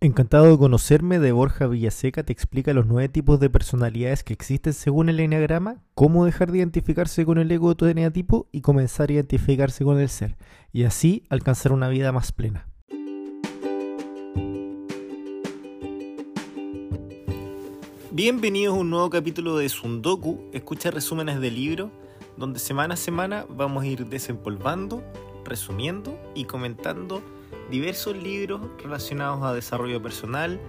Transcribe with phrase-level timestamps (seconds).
[0.00, 4.72] Encantado de conocerme de Borja Villaseca te explica los nueve tipos de personalidades que existen
[4.72, 9.10] según el enneagrama, cómo dejar de identificarse con el ego de tu eneatipo y comenzar
[9.10, 10.36] a identificarse con el ser,
[10.72, 12.68] y así alcanzar una vida más plena.
[18.12, 21.90] Bienvenidos a un nuevo capítulo de Sundoku, escucha resúmenes de libro,
[22.36, 25.02] donde semana a semana vamos a ir desempolvando,
[25.44, 27.20] resumiendo y comentando
[27.70, 30.60] diversos libros relacionados a desarrollo personal,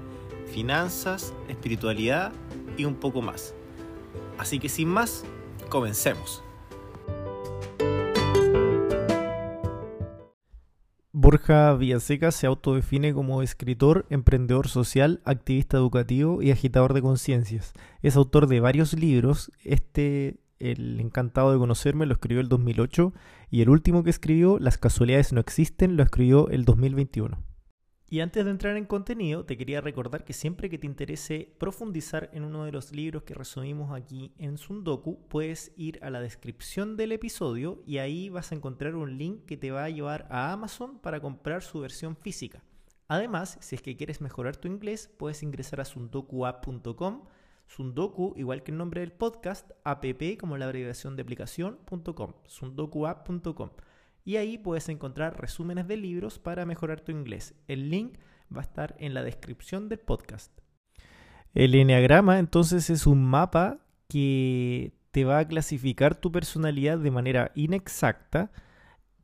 [0.51, 2.31] finanzas, espiritualidad
[2.77, 3.53] y un poco más.
[4.37, 5.23] Así que sin más,
[5.69, 6.43] comencemos.
[11.11, 17.73] Borja Villaseca se autodefine como escritor, emprendedor social, activista educativo y agitador de conciencias.
[18.01, 19.51] Es autor de varios libros.
[19.63, 23.13] Este el encantado de conocerme lo escribió el 2008
[23.49, 27.49] y el último que escribió, Las casualidades no existen, lo escribió el 2021.
[28.11, 32.31] Y antes de entrar en contenido, te quería recordar que siempre que te interese profundizar
[32.33, 36.97] en uno de los libros que resumimos aquí en Sundoku, puedes ir a la descripción
[36.97, 40.51] del episodio y ahí vas a encontrar un link que te va a llevar a
[40.51, 42.63] Amazon para comprar su versión física.
[43.07, 47.25] Además, si es que quieres mejorar tu inglés, puedes ingresar a sundokuapp.com
[47.69, 50.03] Sundoku, igual que el nombre del podcast, app
[50.39, 53.69] como la abreviación de aplicación.com, sundokuapp.com.
[54.25, 57.53] Y ahí puedes encontrar resúmenes de libros para mejorar tu inglés.
[57.67, 58.17] El link
[58.53, 60.51] va a estar en la descripción del podcast.
[61.53, 67.51] El enneagrama entonces es un mapa que te va a clasificar tu personalidad de manera
[67.53, 68.51] inexacta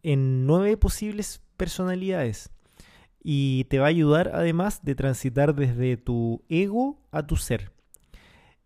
[0.03, 2.51] en nueve posibles personalidades
[3.23, 7.74] y te va a ayudar además de transitar desde tu ego a tu ser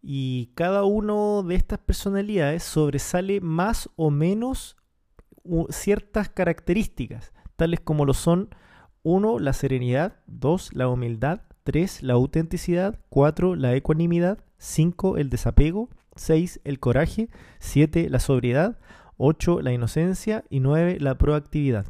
[0.02, 4.78] y cada uno de estas personalidades sobresale más o menos
[5.69, 8.50] ciertas características, tales como lo son
[9.03, 9.39] 1.
[9.39, 10.73] La serenidad, 2.
[10.73, 12.03] La humildad, 3.
[12.03, 13.56] La autenticidad, 4.
[13.56, 15.17] La ecuanimidad, 5.
[15.17, 16.61] El desapego, 6.
[16.63, 18.09] El coraje, 7.
[18.09, 18.79] La sobriedad,
[19.18, 19.62] 8.
[19.62, 20.97] La inocencia y 9.
[21.00, 21.85] La proactividad.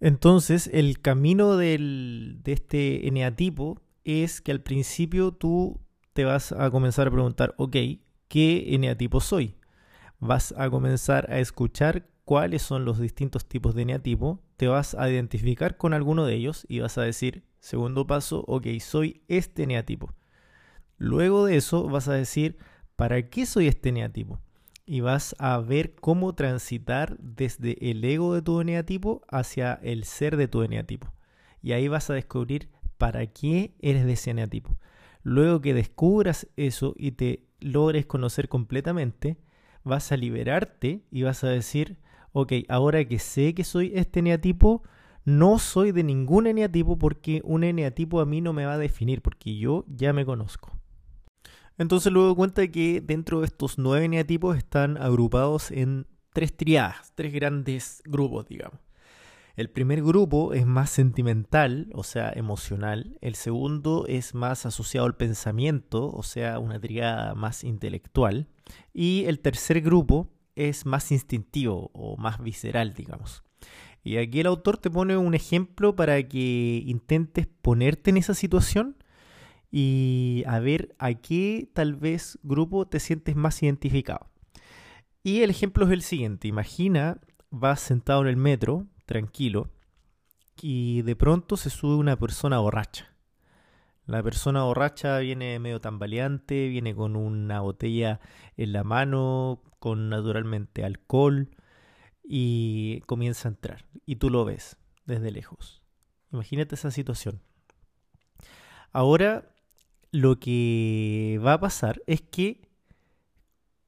[0.00, 5.80] Entonces, el camino del, de este eneatipo es que al principio tú
[6.16, 7.76] te vas a comenzar a preguntar, ok,
[8.28, 9.54] ¿qué eneatipo soy?
[10.18, 15.10] Vas a comenzar a escuchar cuáles son los distintos tipos de eneatipo, te vas a
[15.10, 20.14] identificar con alguno de ellos y vas a decir, segundo paso, ok, soy este eneatipo.
[20.96, 22.56] Luego de eso vas a decir,
[22.96, 24.40] ¿para qué soy este eneatipo?
[24.86, 30.38] Y vas a ver cómo transitar desde el ego de tu eneatipo hacia el ser
[30.38, 31.12] de tu eneatipo.
[31.60, 34.78] Y ahí vas a descubrir para qué eres de ese eneatipo.
[35.28, 39.38] Luego que descubras eso y te logres conocer completamente,
[39.82, 41.98] vas a liberarte y vas a decir,
[42.30, 44.84] ok, ahora que sé que soy este eneatipo,
[45.24, 49.20] no soy de ningún eneatipo porque un eneatipo a mí no me va a definir,
[49.20, 50.78] porque yo ya me conozco.
[51.76, 57.32] Entonces luego cuenta que dentro de estos nueve eneatipos están agrupados en tres triadas, tres
[57.32, 58.85] grandes grupos, digamos.
[59.56, 63.16] El primer grupo es más sentimental, o sea, emocional.
[63.22, 68.48] El segundo es más asociado al pensamiento, o sea, una triada más intelectual.
[68.92, 73.42] Y el tercer grupo es más instintivo o más visceral, digamos.
[74.04, 78.96] Y aquí el autor te pone un ejemplo para que intentes ponerte en esa situación
[79.70, 84.28] y a ver a qué tal vez grupo te sientes más identificado.
[85.22, 86.46] Y el ejemplo es el siguiente.
[86.46, 89.70] Imagina, vas sentado en el metro, tranquilo,
[90.60, 93.12] y de pronto se sube una persona borracha.
[94.06, 98.20] La persona borracha viene medio tambaleante, viene con una botella
[98.56, 101.50] en la mano, con naturalmente alcohol,
[102.22, 103.84] y comienza a entrar.
[104.04, 105.82] Y tú lo ves desde lejos.
[106.32, 107.40] Imagínate esa situación.
[108.92, 109.54] Ahora,
[110.12, 112.68] lo que va a pasar es que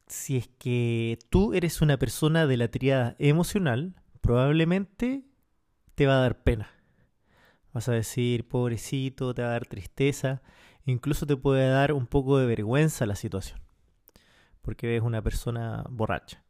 [0.09, 5.25] si es que tú eres una persona de la triada emocional, probablemente
[5.95, 6.71] te va a dar pena.
[7.73, 10.43] Vas a decir, pobrecito, te va a dar tristeza,
[10.85, 13.61] incluso te puede dar un poco de vergüenza la situación,
[14.63, 16.45] porque ves una persona borracha.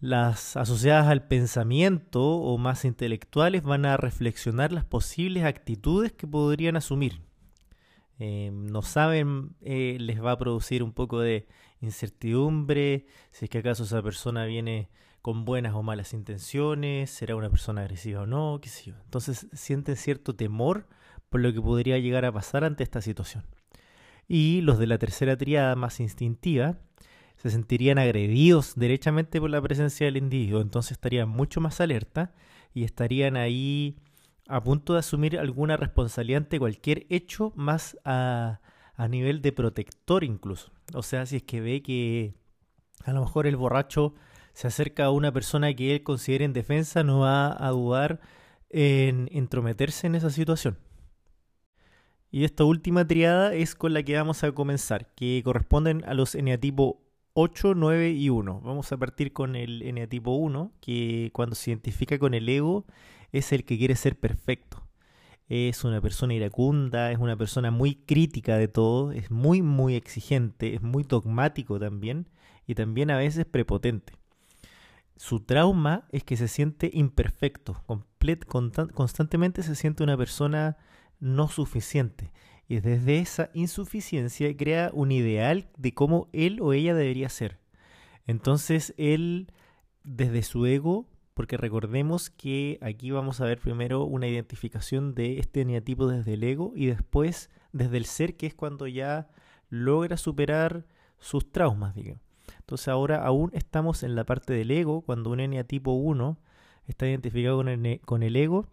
[0.00, 6.76] Las asociadas al pensamiento o más intelectuales van a reflexionar las posibles actitudes que podrían
[6.76, 7.20] asumir.
[8.20, 11.48] Eh, no saben, eh, les va a producir un poco de
[11.80, 14.88] incertidumbre, si es que acaso esa persona viene
[15.22, 18.94] con buenas o malas intenciones, será una persona agresiva o no, qué sé yo.
[19.04, 20.86] Entonces sienten cierto temor
[21.28, 23.44] por lo que podría llegar a pasar ante esta situación.
[24.26, 26.78] Y los de la tercera triada más instintiva
[27.36, 32.34] se sentirían agredidos derechamente por la presencia del individuo, entonces estarían mucho más alerta
[32.74, 33.96] y estarían ahí
[34.48, 38.60] a punto de asumir alguna responsabilidad ante cualquier hecho, más a,
[38.94, 40.72] a nivel de protector incluso.
[40.94, 42.34] O sea, si es que ve que
[43.04, 44.14] a lo mejor el borracho
[44.58, 48.18] se acerca a una persona que él considere en defensa, no va a dudar
[48.70, 50.78] en entrometerse en esa situación.
[52.32, 56.34] Y esta última triada es con la que vamos a comenzar, que corresponden a los
[56.34, 57.00] eneatipo
[57.34, 58.60] 8, 9 y 1.
[58.62, 62.84] Vamos a partir con el eneatipo 1, que cuando se identifica con el ego
[63.30, 64.82] es el que quiere ser perfecto.
[65.48, 70.74] Es una persona iracunda, es una persona muy crítica de todo, es muy, muy exigente,
[70.74, 72.26] es muy dogmático también
[72.66, 74.17] y también a veces prepotente.
[75.18, 77.82] Su trauma es que se siente imperfecto,
[78.94, 80.76] constantemente se siente una persona
[81.18, 82.30] no suficiente.
[82.68, 87.58] Y desde esa insuficiencia crea un ideal de cómo él o ella debería ser.
[88.26, 89.50] Entonces él,
[90.04, 95.62] desde su ego, porque recordemos que aquí vamos a ver primero una identificación de este
[95.62, 99.28] eneatipo desde el ego y después desde el ser, que es cuando ya
[99.68, 100.86] logra superar
[101.18, 102.27] sus traumas, digamos.
[102.68, 106.38] Entonces ahora aún estamos en la parte del ego, cuando un eneatipo 1
[106.86, 108.68] está identificado con el, con el ego,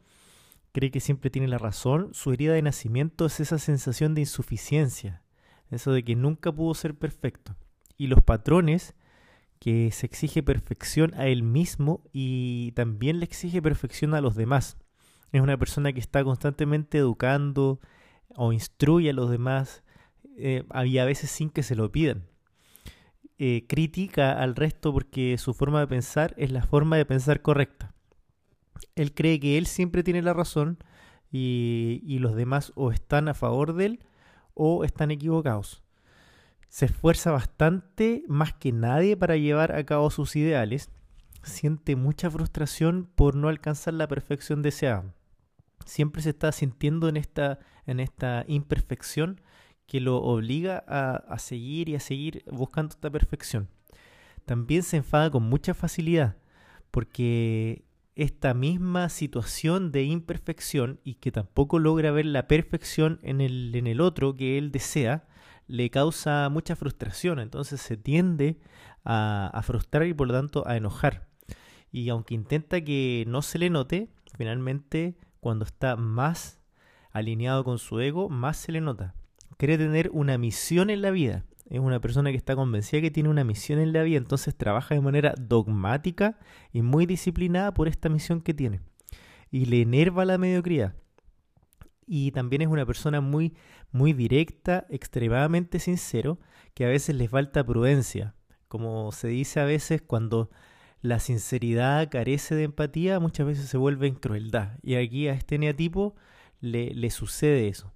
[0.74, 5.24] cree que siempre tiene la razón, su herida de nacimiento es esa sensación de insuficiencia,
[5.72, 7.56] eso de que nunca pudo ser perfecto.
[7.98, 8.96] Y los patrones
[9.60, 14.78] que se exige perfección a él mismo y también le exige perfección a los demás.
[15.32, 17.80] Es una persona que está constantemente educando
[18.36, 19.84] o instruye a los demás
[20.36, 22.35] eh, y a veces sin que se lo pidan.
[23.38, 27.94] Eh, critica al resto porque su forma de pensar es la forma de pensar correcta.
[28.96, 30.78] Él cree que él siempre tiene la razón
[31.32, 34.00] y, y los demás o están a favor de él
[34.54, 35.86] o están equivocados
[36.76, 40.90] se esfuerza bastante más que nadie para llevar a cabo sus ideales,
[41.42, 45.06] siente mucha frustración por no alcanzar la perfección deseada.
[45.86, 49.40] Siempre se está sintiendo en esta, en esta imperfección
[49.88, 53.70] que lo obliga a, a seguir y a seguir buscando esta perfección.
[54.46, 56.38] También se enfada con mucha facilidad
[56.92, 57.86] porque
[58.16, 63.88] esta misma situación de imperfección y que tampoco logra ver la perfección en el, en
[63.88, 65.28] el otro que él desea,
[65.68, 68.60] le causa mucha frustración, entonces se tiende
[69.04, 71.28] a, frustrar y por lo tanto a enojar.
[71.92, 76.60] Y aunque intenta que no se le note, finalmente cuando está más
[77.12, 79.16] alineado con su ego, más se le nota.
[79.58, 81.46] Cree tener una misión en la vida.
[81.70, 84.94] Es una persona que está convencida que tiene una misión en la vida, entonces trabaja
[84.94, 86.38] de manera dogmática
[86.72, 88.82] y muy disciplinada por esta misión que tiene.
[89.50, 90.94] Y le enerva la mediocridad
[92.08, 93.56] y también es una persona muy,
[93.92, 96.40] muy directa, extremadamente sincero,
[96.74, 98.36] que a veces le falta prudencia.
[98.68, 100.50] Como se dice a veces, cuando
[101.02, 104.78] la sinceridad carece de empatía, muchas veces se vuelve en crueldad.
[104.84, 106.16] Y aquí a este neatipo
[106.60, 107.92] le, le sucede eso.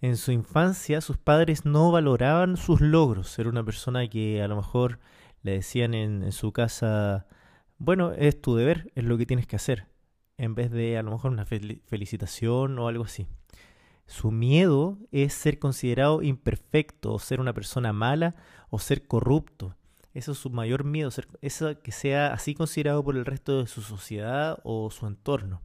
[0.00, 3.36] En su infancia sus padres no valoraban sus logros.
[3.38, 5.00] Era una persona que a lo mejor
[5.42, 7.26] le decían en, su casa,
[7.78, 9.86] bueno, es tu deber, es lo que tienes que hacer,
[10.36, 13.26] en vez de a lo mejor una felicitación o algo así.
[14.06, 18.36] Su miedo es ser considerado imperfecto, o ser una persona mala,
[18.70, 19.76] o ser corrupto.
[20.14, 21.28] Eso es su mayor miedo, ser,
[21.82, 25.60] que sea así considerado por el resto de su sociedad o su entorno.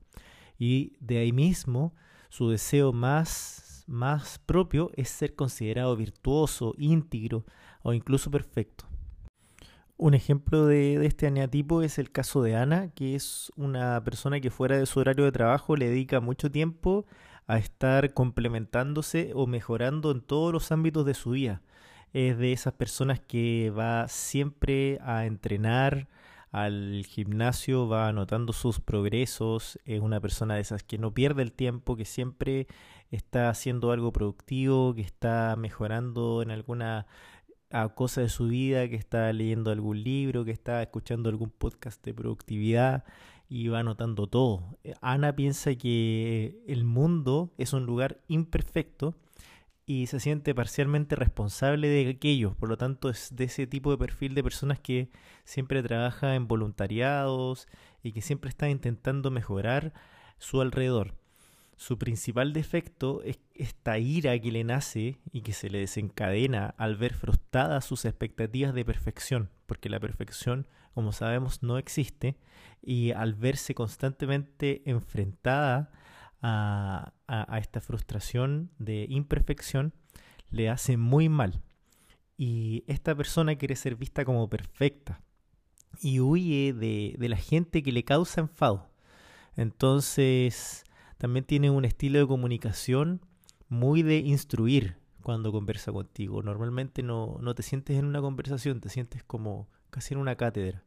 [0.60, 1.96] Y de ahí mismo,
[2.30, 7.46] su deseo más, más propio es ser considerado virtuoso, íntegro
[7.82, 8.86] o incluso perfecto.
[9.98, 14.40] Un ejemplo de, de, este aneatipo es el caso de Ana, que es una persona
[14.40, 17.06] que fuera de su horario de trabajo le dedica mucho tiempo
[17.48, 21.62] a estar complementándose o mejorando en todos los ámbitos de su vida.
[22.14, 26.08] Es de esas personas que va siempre a entrenar
[26.54, 31.52] al gimnasio, va anotando sus progresos, es una persona de esas que no pierde el
[31.52, 32.68] tiempo, que siempre
[33.10, 37.08] está haciendo algo productivo, que está mejorando en alguna
[37.96, 42.14] cosa de su vida, que está leyendo algún libro, que está escuchando algún podcast de
[42.14, 43.04] productividad
[43.50, 44.78] y va anotando todo.
[45.02, 49.16] Ana piensa que el mundo es un lugar imperfecto
[49.86, 52.56] y se siente parcialmente responsable de aquello.
[52.56, 55.10] Por lo tanto, es de ese tipo de perfil de personas que
[55.44, 57.68] siempre trabaja en voluntariados
[58.02, 59.94] y que siempre está intentando mejorar
[60.38, 61.16] su alrededor.
[61.76, 66.96] Su principal defecto es esta ira que le nace y que se le desencadena al
[66.96, 72.38] ver frustradas sus expectativas de perfección, porque la perfección como sabemos, no existe
[72.82, 75.92] y al verse constantemente enfrentada
[76.44, 77.14] a,
[77.58, 79.94] esta frustración de imperfección,
[80.52, 81.62] le hace muy mal.
[82.38, 85.22] Y esta persona quiere ser vista como perfecta
[86.02, 88.90] y huye de, de la gente que le causa enfado.
[89.56, 90.84] Entonces,
[91.18, 93.22] también tiene un estilo de comunicación
[93.70, 96.44] muy de instruir cuando conversa contigo.
[96.44, 100.84] Normalmente no, no te sientes en una conversación, te sientes como casi en una cátedra.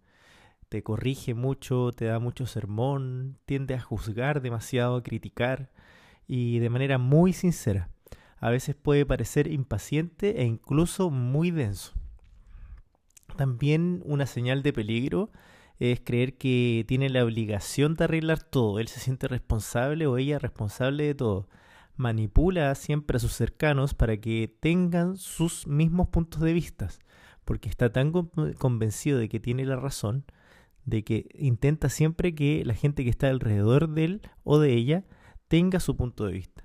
[0.69, 5.71] Te corrige mucho, te da mucho sermón, tiende a juzgar demasiado, a criticar
[6.27, 7.89] y de manera muy sincera.
[8.39, 11.93] A veces puede parecer impaciente e incluso muy denso.
[13.37, 15.31] También una señal de peligro
[15.79, 18.79] es creer que tiene la obligación de arreglar todo.
[18.79, 21.49] Él se siente responsable o ella responsable de todo.
[21.97, 26.89] Manipula siempre a sus cercanos para que tengan sus mismos puntos de vista,
[27.45, 30.25] porque está tan convencido de que tiene la razón,
[30.87, 35.05] de que intenta siempre que la gente que está alrededor de él o de ella
[35.49, 36.65] tenga su punto de vista.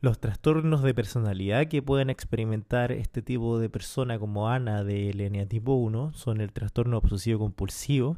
[0.00, 5.74] Los trastornos de personalidad que pueden experimentar este tipo de persona como Ana del eneatipo
[5.74, 8.16] 1 son el trastorno obsesivo compulsivo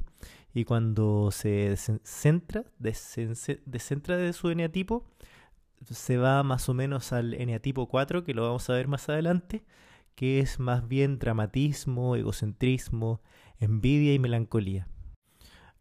[0.55, 5.05] y cuando se centra, descentra de su eneatipo,
[5.91, 9.65] se va más o menos al eneatipo 4, que lo vamos a ver más adelante,
[10.15, 13.21] que es más bien dramatismo, egocentrismo,
[13.59, 14.87] envidia y melancolía.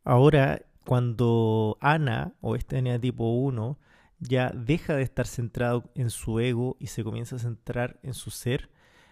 [0.03, 3.79] Ahora, cuando Ana o este eneatipo 1
[4.19, 8.29] ya deja de estar centrado en su ego y se comienza a centrar en su
[8.29, 8.69] ser,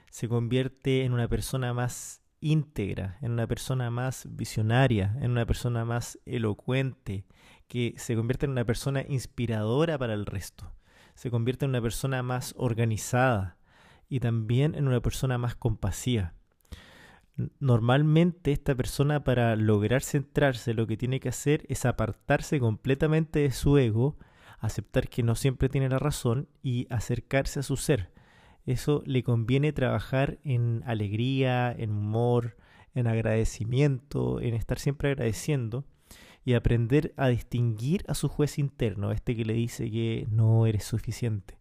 [0.10, 5.86] se convierte en una persona más íntegra, en una persona más visionaria, en una persona
[5.86, 7.26] más elocuente,
[7.68, 10.74] que se convierte en una persona inspiradora para el resto,
[11.16, 13.58] se convierte en una persona más organizada
[14.10, 16.34] y también en una persona más compasiva.
[17.60, 23.52] Normalmente esta persona para lograr centrarse lo que tiene que hacer es apartarse completamente de
[23.52, 24.18] su ego,
[24.60, 28.12] aceptar que no siempre tiene la razón y acercarse a su ser.
[28.66, 32.58] Eso le conviene trabajar en alegría, en humor,
[32.94, 35.86] en agradecimiento, en estar siempre agradeciendo
[36.44, 40.84] y aprender a distinguir a su juez interno, este que le dice que no eres
[40.84, 41.60] suficiente.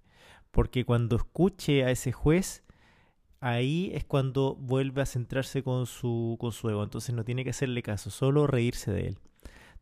[0.50, 2.64] Porque cuando escuche a ese juez,
[3.40, 6.84] ahí es cuando vuelve a centrarse con su, con su ego.
[6.84, 9.18] Entonces no tiene que hacerle caso, solo reírse de él.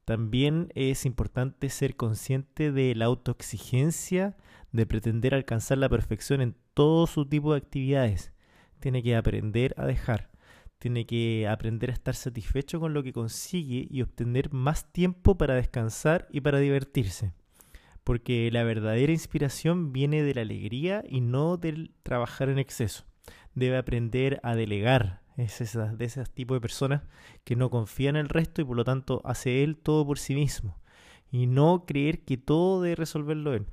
[0.05, 4.37] También es importante ser consciente de la autoexigencia,
[4.73, 8.33] de pretender alcanzar la perfección en todo su tipo de actividades.
[8.81, 10.31] Tiene que aprender a dejar,
[10.79, 15.57] tiene que aprender a estar satisfecho con lo que consigue y obtener más tiempo para
[15.57, 17.35] descansar y para divertirse.
[18.05, 23.08] Porque la verdadera inspiración viene de la alegría y no del trabajar en exceso.
[23.59, 27.03] Debe aprender a delegar, es esa, de ese tipo de personas
[27.43, 30.37] que no confía en el resto y por lo tanto hace él todo por sí
[30.37, 30.81] mismo.
[31.33, 33.67] Y no creer que todo debe resolverlo él.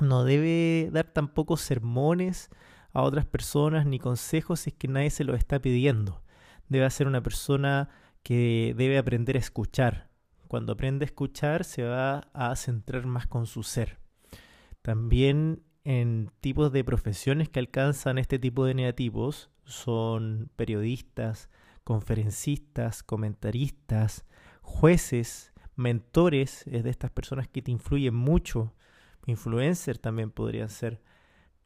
[0.00, 2.50] No debe dar tampoco sermones
[2.92, 6.22] a otras personas ni consejos si es que nadie se lo está pidiendo.
[6.68, 7.90] Debe ser una persona
[8.24, 10.10] que debe aprender a escuchar.
[10.48, 13.98] Cuando aprende a escuchar se va a centrar más con su ser.
[14.82, 21.48] También en tipos de profesiones que alcanzan este tipo de negatipos son periodistas,
[21.84, 24.24] conferencistas, comentaristas,
[24.62, 28.74] jueces, mentores, es de estas personas que te influyen mucho,
[29.26, 31.02] influencers también podrían ser,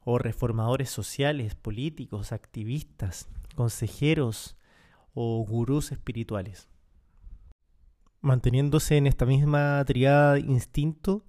[0.04, 4.56] o reformadores sociales, políticos, activistas, consejeros
[5.14, 6.68] o gurús espirituales.
[8.20, 11.24] Manteniéndose en esta misma triada instinto,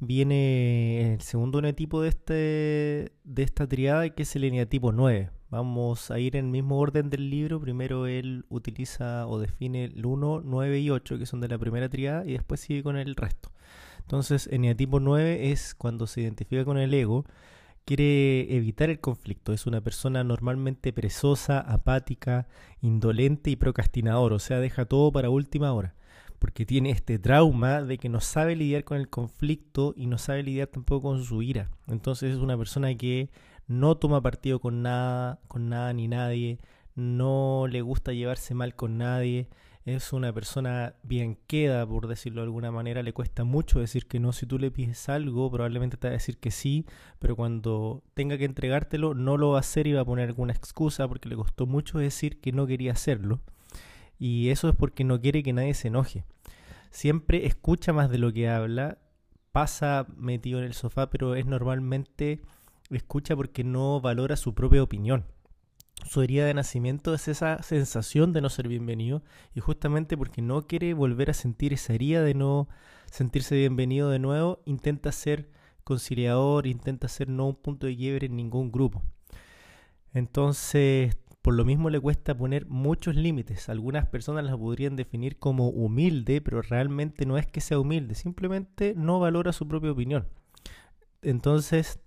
[0.00, 5.30] viene el segundo eneatipo de, este, de esta triada, que es el eneatipo 9.
[5.48, 7.60] Vamos a ir en el mismo orden del libro.
[7.60, 11.88] Primero él utiliza o define el 1, 9 y 8, que son de la primera
[11.88, 13.52] triada, y después sigue con el resto.
[14.00, 17.24] Entonces, eneatipo 9 es cuando se identifica con el ego,
[17.84, 19.52] quiere evitar el conflicto.
[19.52, 22.48] Es una persona normalmente perezosa, apática,
[22.80, 25.94] indolente y procrastinador, o sea, deja todo para última hora
[26.38, 30.42] porque tiene este trauma de que no sabe lidiar con el conflicto y no sabe
[30.42, 31.70] lidiar tampoco con su ira.
[31.88, 33.30] Entonces es una persona que
[33.66, 36.58] no toma partido con nada, con nada ni nadie,
[36.94, 39.48] no le gusta llevarse mal con nadie,
[39.86, 44.18] es una persona bien queda, por decirlo de alguna manera, le cuesta mucho decir que
[44.18, 46.86] no, si tú le pides algo, probablemente te va a decir que sí,
[47.20, 50.52] pero cuando tenga que entregártelo, no lo va a hacer y va a poner alguna
[50.52, 53.40] excusa porque le costó mucho decir que no quería hacerlo.
[54.18, 56.24] Y eso es porque no quiere que nadie se enoje.
[56.90, 58.98] Siempre escucha más de lo que habla,
[59.52, 62.40] pasa metido en el sofá, pero es normalmente
[62.90, 65.24] escucha porque no valora su propia opinión.
[66.04, 69.22] Su herida de nacimiento es esa sensación de no ser bienvenido
[69.54, 72.68] y justamente porque no quiere volver a sentir esa herida de no
[73.10, 75.48] sentirse bienvenido de nuevo, intenta ser
[75.84, 79.02] conciliador, intenta ser no un punto de quiebre en ningún grupo.
[80.12, 81.16] Entonces
[81.46, 83.68] por lo mismo le cuesta poner muchos límites.
[83.68, 88.94] Algunas personas la podrían definir como humilde, pero realmente no es que sea humilde, simplemente
[88.96, 90.26] no valora su propia opinión.
[91.22, 92.00] Entonces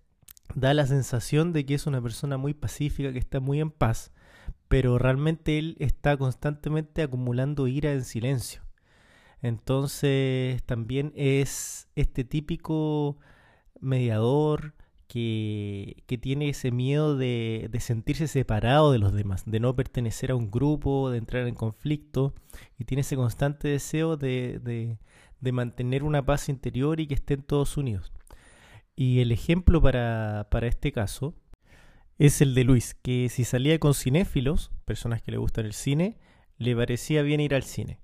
[0.55, 4.11] da la sensación de que es una persona muy pacífica, que está muy en paz,
[4.67, 8.61] pero realmente él está constantemente acumulando ira en silencio.
[9.41, 13.19] Entonces también es este típico
[13.79, 14.73] mediador,
[15.09, 20.51] que, tiene ese miedo de, sentirse separado de los demás, de no pertenecer a un
[20.51, 22.35] grupo, de entrar en conflicto,
[22.77, 24.97] y tiene ese constante deseo de,
[25.39, 28.13] de mantener una paz interior y que estén todos unidos.
[28.95, 31.35] Y el ejemplo para, para este caso
[32.19, 36.17] es el de Luis, que si salía con cinéfilos, personas que le gustan el cine,
[36.57, 37.99] le parecía bien ir al cine.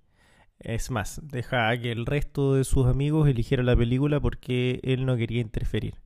[0.57, 5.17] Es más, deja que el resto de sus amigos eligiera la película porque él no
[5.17, 6.04] quería interferir.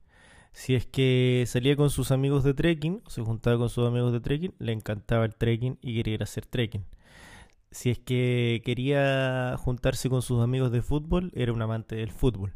[0.52, 4.12] Si es que salía con sus amigos de trekking, o se juntaba con sus amigos
[4.12, 6.84] de trekking, le encantaba el trekking y quería hacer trekking.
[7.70, 12.52] Si es que quería juntarse con sus amigos de fútbol, era un amante del fútbol.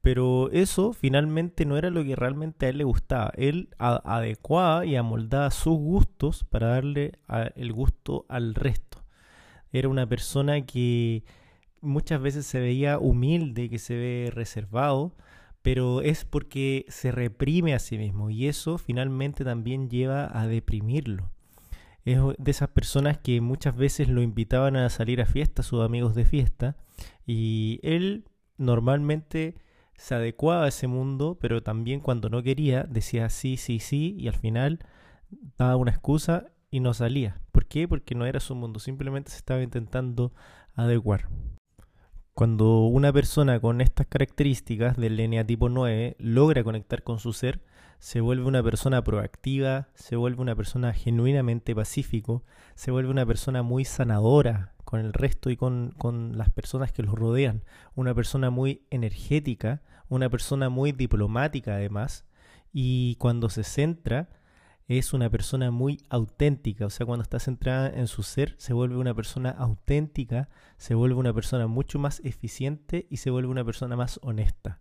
[0.00, 3.32] Pero eso finalmente no era lo que realmente a él le gustaba.
[3.36, 7.18] Él adecuaba y amoldaba sus gustos para darle
[7.56, 9.04] el gusto al resto.
[9.72, 11.24] Era una persona que
[11.80, 15.14] muchas veces se veía humilde, que se ve reservado,
[15.62, 21.30] pero es porque se reprime a sí mismo y eso finalmente también lleva a deprimirlo.
[22.04, 26.14] Es de esas personas que muchas veces lo invitaban a salir a fiesta, sus amigos
[26.14, 26.76] de fiesta,
[27.26, 28.24] y él
[28.56, 29.56] normalmente
[29.94, 34.28] se adecuaba a ese mundo, pero también cuando no quería decía sí, sí, sí, y
[34.28, 34.78] al final
[35.58, 37.42] daba una excusa y no salía.
[37.52, 37.88] ¿Por qué?
[37.88, 40.32] Porque no era su mundo, simplemente se estaba intentando
[40.74, 41.28] adecuar.
[42.38, 47.64] Cuando una persona con estas características del tipo 9 logra conectar con su ser,
[47.98, 52.44] se vuelve una persona proactiva, se vuelve una persona genuinamente pacífico,
[52.76, 57.02] se vuelve una persona muy sanadora con el resto y con, con las personas que
[57.02, 57.64] los rodean,
[57.96, 62.24] una persona muy energética, una persona muy diplomática además,
[62.72, 64.28] y cuando se centra
[64.88, 68.96] es una persona muy auténtica, o sea, cuando está centrada en su ser, se vuelve
[68.96, 70.48] una persona auténtica,
[70.78, 74.80] se vuelve una persona mucho más eficiente y se vuelve una persona más honesta.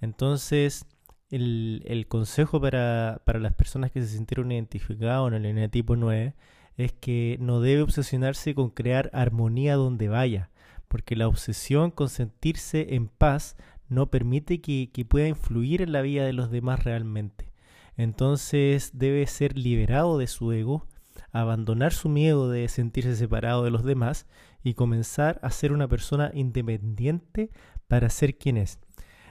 [0.00, 0.86] Entonces,
[1.30, 6.36] el, consejo para, para, las personas que se sintieron identificadas en el tipo 9
[6.76, 10.50] es que no debe obsesionarse con crear armonía donde vaya,
[10.86, 13.56] porque la obsesión con sentirse en paz
[13.88, 17.51] no permite que pueda influir en la vida de los demás realmente.
[17.96, 20.86] Entonces debe ser liberado de su ego,
[21.30, 24.26] abandonar su miedo de sentirse separado de los demás
[24.62, 27.50] y comenzar a ser una persona independiente
[27.88, 28.78] para ser quien es.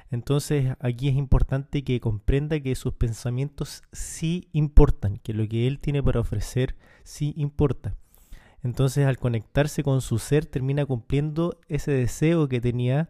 [0.10, 5.80] Entonces aquí es importante que comprenda que sus pensamientos sí importan, que lo que él
[5.80, 7.96] tiene para ofrecer sí importa.
[8.62, 13.10] Entonces al conectarse con su ser termina cumpliendo ese deseo que tenía,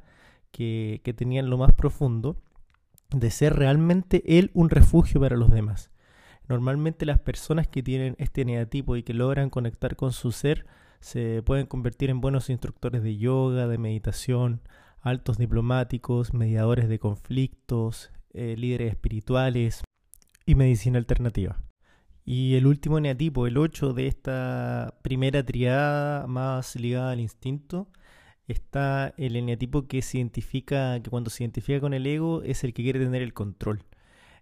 [0.51, 2.37] que, que tenía en lo más profundo
[3.11, 5.91] de ser realmente él un refugio para los demás.
[6.47, 10.65] Normalmente las personas que tienen este neatipo y que logran conectar con su ser
[10.99, 14.61] se pueden convertir en buenos instructores de yoga, de meditación,
[15.01, 19.83] altos diplomáticos, mediadores de conflictos, eh, líderes espirituales
[20.45, 21.61] y medicina alternativa.
[22.23, 27.87] Y el último neatipo, el 8 de esta primera triada más ligada al instinto,
[28.51, 32.73] está el eneatipo que se identifica, que cuando se identifica con el ego es el
[32.73, 33.83] que quiere tener el control.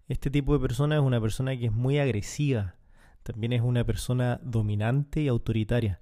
[0.07, 2.75] Este tipo de persona es una persona que es muy agresiva,
[3.23, 6.01] también es una persona dominante y autoritaria.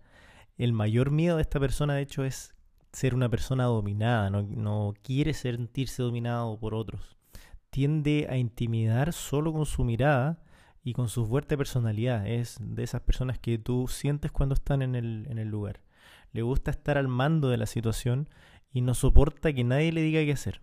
[0.58, 2.56] El mayor miedo de esta persona, de hecho, es
[2.94, 7.18] ser una persona dominada, no, no quiere sentirse dominado por otros.
[7.70, 10.42] Tiende a intimidar solo con su mirada
[10.84, 12.26] y con su fuerte personalidad.
[12.28, 15.82] Es de esas personas que tú sientes cuando están en el, en el lugar
[16.32, 18.30] le gusta estar al mando de la situación
[18.72, 20.62] y no soporta que nadie le diga qué hacer.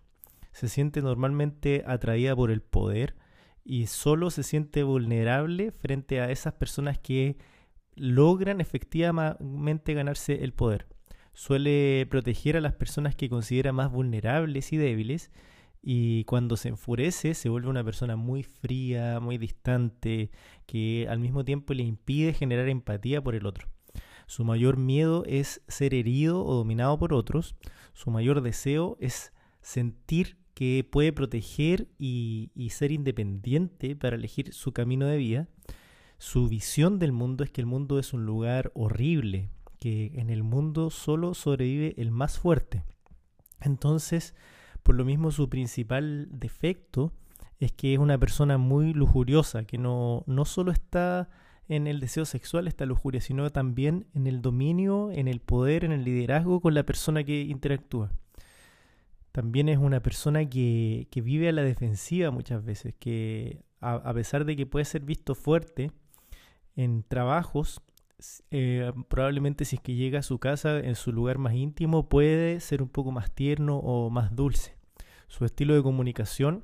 [0.51, 3.15] Se siente normalmente atraída por el poder
[3.63, 7.37] y solo se siente vulnerable frente a esas personas que
[7.95, 10.87] logran efectivamente ganarse el poder.
[11.33, 15.31] Suele proteger a las personas que considera más vulnerables y débiles
[15.81, 20.31] y cuando se enfurece se vuelve una persona muy fría, muy distante,
[20.65, 23.67] que al mismo tiempo le impide generar empatía por el otro.
[24.27, 27.55] Su mayor miedo es ser herido o dominado por otros.
[27.93, 35.05] Su mayor deseo es sentir que puede proteger y, ser independiente para elegir su camino
[35.05, 35.47] de vida.
[36.17, 40.43] Su visión del mundo es que el mundo es un lugar horrible, que en el
[40.43, 42.83] mundo solo sobrevive el más fuerte.
[43.59, 44.33] Entonces,
[44.81, 47.11] por lo mismo, su principal defecto
[47.59, 51.29] es que es una persona muy lujuriosa, que no, no solo está
[51.67, 55.91] en el deseo sexual, esta lujuria, sino también en el dominio, en el poder, en
[55.91, 58.11] el liderazgo con la persona que interactúa.
[59.31, 64.55] También es una persona que, vive a la defensiva muchas veces, que a, pesar de
[64.55, 65.91] que puede ser visto fuerte
[66.75, 67.81] en trabajos,
[68.51, 72.59] eh, probablemente si es que llega a su casa, en su lugar más íntimo, puede
[72.61, 74.77] ser un poco más tierno o más dulce.
[75.27, 76.63] Su estilo de comunicación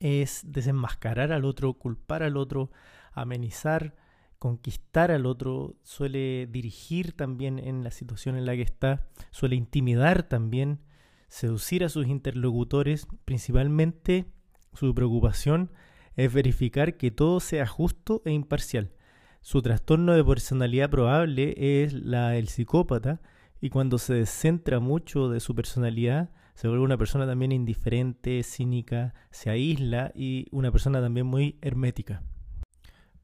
[0.00, 2.70] es desenmascarar al otro, culpar al otro,
[3.12, 3.96] amenizar,
[4.38, 10.22] conquistar al otro, suele dirigir también en la situación en la que está, suele intimidar
[10.24, 10.80] también,
[11.28, 14.26] seducir a sus interlocutores, principalmente
[14.74, 15.72] su preocupación
[16.16, 18.92] es verificar que todo sea justo e imparcial.
[19.40, 23.20] Su trastorno de personalidad probable es la del psicópata
[23.60, 29.14] y cuando se descentra mucho de su personalidad se vuelve una persona también indiferente, cínica,
[29.30, 32.24] se aísla y una persona también muy hermética.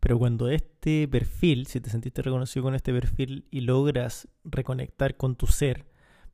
[0.05, 5.35] Pero cuando este perfil, si te sentiste reconocido con este perfil y logras reconectar con
[5.35, 5.87] tu ser,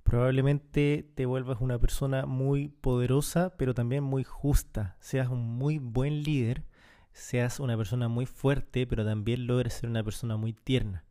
[0.03, 4.97] probablemente te vuelvas una persona muy poderosa, pero también muy justa.
[4.99, 6.65] Seas un muy buen líder,
[7.13, 11.05] seas una persona muy fuerte, pero también logres ser una persona muy tierna.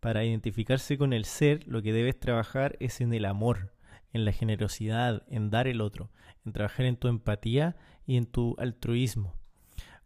[0.00, 3.74] Para identificarse con el ser, lo que debes trabajar es en el amor,
[4.14, 6.10] en la generosidad, en dar el otro,
[6.46, 9.37] en trabajar en tu empatía y en tu altruismo.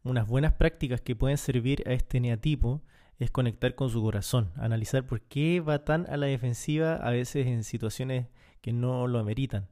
[0.05, 2.83] Unas buenas prácticas que pueden servir a este neatipo
[3.21, 7.47] es conectar con su corazón, analizar por qué va tan a la defensiva a veces
[7.47, 8.27] en situaciones
[8.61, 9.69] que no lo ameritan.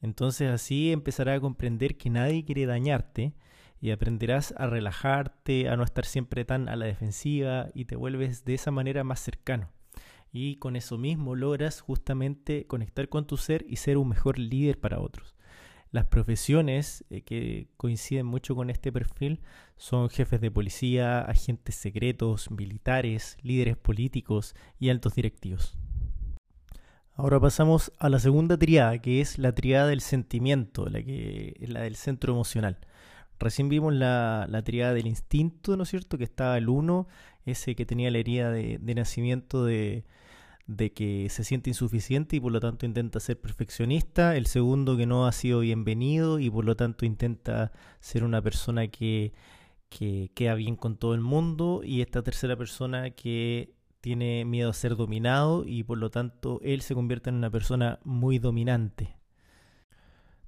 [0.00, 3.34] Entonces así empezarás a comprender que nadie quiere dañarte
[3.80, 8.44] y aprenderás a relajarte, a no estar siempre tan a la defensiva y te vuelves
[8.44, 9.70] de esa manera más cercano.
[10.30, 14.78] Y con eso mismo logras justamente conectar con tu ser y ser un mejor líder
[14.78, 15.35] para otros.
[15.96, 19.40] Las profesiones eh, que coinciden mucho con este perfil
[19.78, 25.78] son jefes de policía, agentes secretos, militares, líderes políticos y altos directivos.
[27.14, 31.80] Ahora pasamos a la segunda triada, que es la triada del sentimiento, la, que, la
[31.80, 32.76] del centro emocional.
[33.38, 36.18] Recién vimos la, la triada del instinto, ¿no es cierto?
[36.18, 37.08] Que estaba el uno,
[37.46, 40.04] ese que tenía la herida de nacimiento de,
[40.66, 45.06] de que se siente insuficiente y por lo tanto intenta ser perfeccionista, el segundo que
[45.06, 49.32] no ha sido bienvenido y por lo tanto intenta ser una persona que,
[49.88, 54.74] que queda bien con todo el mundo y esta tercera persona que tiene miedo a
[54.74, 59.16] ser dominado y por lo tanto él se convierte en una persona muy dominante.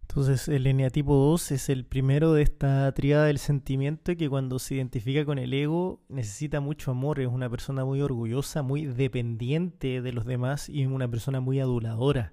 [0.08, 4.76] Entonces el eneatipo 2 es el primero de esta triada del sentimiento que cuando se
[4.76, 10.12] identifica con el ego necesita mucho amor, es una persona muy orgullosa, muy dependiente de
[10.12, 12.32] los demás y una persona muy aduladora.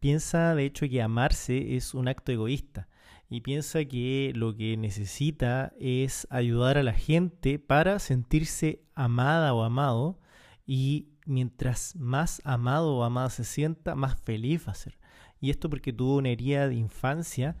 [0.00, 2.88] Piensa de hecho que amarse es un acto egoísta
[3.28, 9.62] y piensa que lo que necesita es ayudar a la gente para sentirse amada o
[9.62, 10.18] amado
[10.66, 14.99] y mientras más amado o amada se sienta, más feliz va a ser.
[15.40, 17.56] Y esto porque tuvo una herida de infancia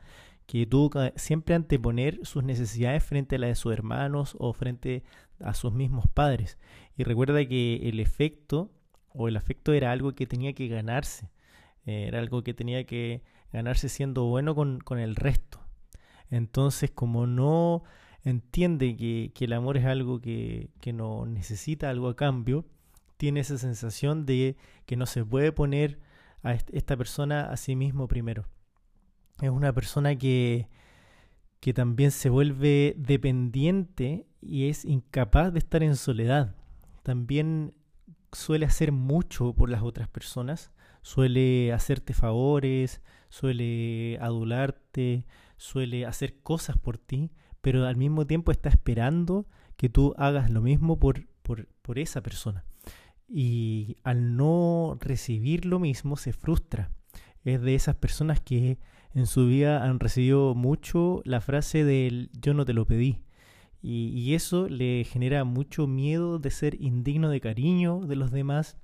[0.46, 5.04] que tuvo que siempre anteponer sus necesidades frente a las de sus hermanos o frente
[5.38, 6.58] a sus mismos padres.
[6.96, 8.70] Y recuerda que el efecto
[9.14, 11.30] o el afecto era algo que tenía que ganarse,
[11.86, 15.60] eh, era algo que tenía que ganarse siendo bueno con, el resto.
[16.30, 17.82] Entonces, como no
[18.24, 22.64] entiende que, el amor es algo que, que, no necesita algo a cambio,
[23.16, 25.98] tiene esa sensación de que no se puede poner
[26.42, 28.46] a esta persona a sí mismo primero.
[29.40, 30.68] Es una persona que,
[31.60, 36.54] que también se vuelve dependiente y es incapaz de estar en soledad.
[37.02, 37.74] También
[38.32, 40.70] suele hacer mucho por las otras personas,
[41.02, 45.26] suele hacerte favores, suele adularte,
[45.56, 50.60] suele hacer cosas por ti, pero al mismo tiempo está esperando que tú hagas lo
[50.60, 52.64] mismo por, por, por esa persona
[53.30, 56.90] y al no recibir lo mismo se frustra.
[57.44, 58.78] Es de esas personas que
[59.14, 63.22] en su vida han recibido mucho la frase del yo no te lo pedí.
[63.82, 68.76] Y, eso le genera mucho miedo de ser indigno de cariño de los demás,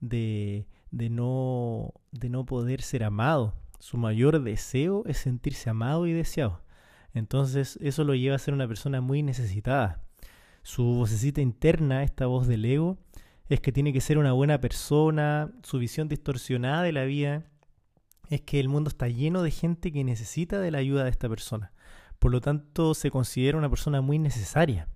[0.00, 3.54] de, de, no, de no poder ser amado.
[3.78, 6.62] Su mayor deseo es sentirse amado y deseado.
[7.12, 10.02] Entonces eso lo lleva a ser una persona muy necesitada.
[10.62, 12.96] Su vocecita interna, esta voz del ego,
[13.48, 17.44] es que tiene que ser una buena persona, su visión distorsionada de la vida
[18.28, 21.30] es que el mundo está lleno de gente que necesita de la ayuda de esta
[21.30, 21.72] persona.
[22.18, 24.88] Por lo tanto, se considera una persona muy necesaria.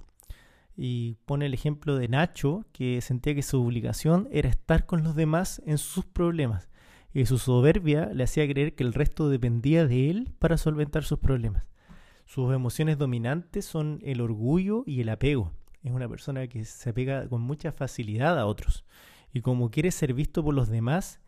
[0.77, 5.15] Y pone el ejemplo de Nacho, que sentía que su obligación era estar con los
[5.15, 6.69] demás en sus problemas.
[7.15, 11.19] Y su soberbia le hacía creer que el resto dependía de él para solventar sus
[11.19, 11.65] problemas.
[12.27, 17.29] Sus emociones dominantes son el orgullo y el apego es una persona que se apega
[17.29, 18.85] con mucha facilidad a otros.
[19.33, 21.21] Y como quiere ser visto por los demás,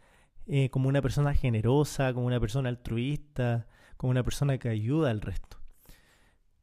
[0.47, 5.21] eh, como una persona generosa, como una persona altruista, como una persona que ayuda al
[5.21, 5.59] resto.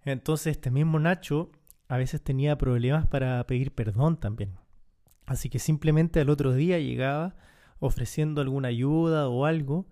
[0.03, 1.51] Entonces este mismo Nacho
[1.87, 4.55] a veces tenía problemas para pedir perdón también.
[5.25, 7.35] Así que simplemente al otro día llegaba
[7.79, 9.87] ofreciendo alguna ayuda o algo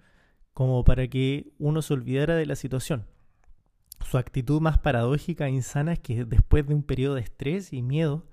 [0.53, 3.05] como para que uno se olvidara de la situación.
[4.05, 7.81] Su actitud más paradójica e insana es que después de un periodo de estrés y
[7.81, 8.25] miedo,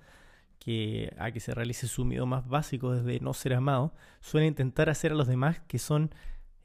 [0.59, 4.89] que a que se realice su miedo más básico desde no ser amado, suele intentar
[4.89, 6.11] hacer a los demás que son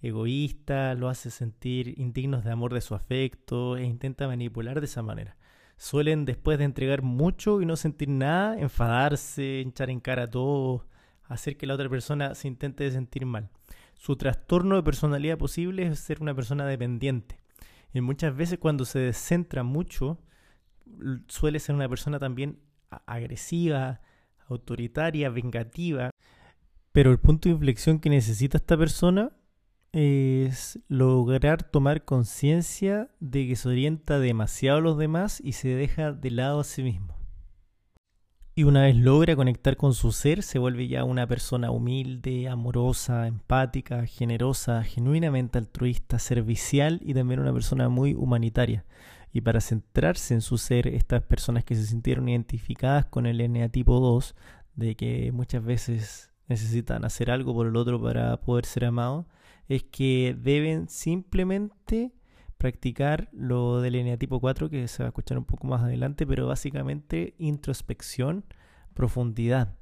[0.01, 5.03] egoístas, lo hace sentir indignos de amor de su afecto e intenta manipular de esa
[5.03, 5.37] manera.
[5.77, 10.87] Suelen después de entregar mucho y no sentir nada, enfadarse, echar en cara a todo,
[11.25, 13.51] hacer que la otra persona se intente sentir mal.
[13.95, 17.42] Su trastorno de personalidad posible es ser una persona dependiente.
[17.93, 20.19] Y muchas veces cuando se descentra mucho,
[21.29, 22.59] suele ser una persona también
[23.07, 24.01] agresiva,
[24.49, 26.11] autoritaria, vengativa.
[26.93, 29.33] Pero el punto de inflexión que necesita esta persona
[29.93, 36.13] es lograr tomar conciencia de que se orienta demasiado a los demás y se deja
[36.13, 37.22] de lado a sí mismo.
[38.55, 43.27] Y una vez logra conectar con su ser, se vuelve ya una persona humilde, amorosa,
[43.27, 48.85] empática, generosa, genuinamente altruista, servicial y también una persona muy humanitaria.
[49.33, 53.71] Y para centrarse en su ser, estas personas que se sintieron identificadas con el NA
[53.71, 54.35] tipo 2,
[54.75, 59.25] de que muchas veces necesitan hacer algo por el otro para poder ser amados,
[59.67, 62.13] es que deben simplemente
[62.63, 66.47] practicar lo del eneatipo 4 que se va a escuchar un poco más adelante, pero
[66.47, 68.45] básicamente introspección,
[68.95, 69.75] profundidad.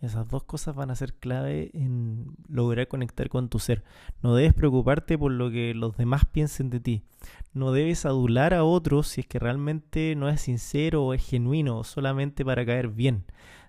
[0.00, 3.84] Esas dos cosas van a ser clave en lograr conectar con tu ser.
[4.20, 7.04] No debes preocuparte por lo que los demás piensen de ti.
[7.52, 11.84] No debes adular a otros si es que realmente no es sincero o es genuino,
[11.84, 13.26] solamente para caer bien.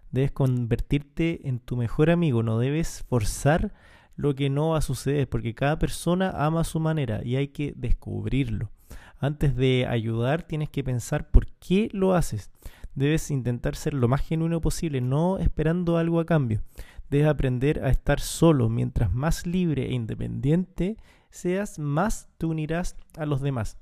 [0.09, 2.41] Debes convertirte en tu mejor amigo.
[2.41, 3.75] No debes forzar
[4.15, 7.49] lo que no va a suceder, porque cada persona ama a su manera y hay
[7.49, 8.71] que descubrirlo.
[9.19, 12.51] Antes de ayudar tienes que pensar por qué lo haces.
[12.95, 16.61] Debes intentar ser lo más genuino posible, no esperando algo a cambio.
[17.09, 18.69] Debes aprender a estar solo.
[18.69, 20.97] Mientras más libre e independiente
[21.29, 23.77] seas, más te unirás a los demás.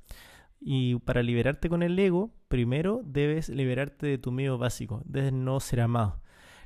[0.59, 5.59] Y para liberarte con el ego, primero debes liberarte de tu miedo básico, debes no
[5.59, 6.22] ser amado.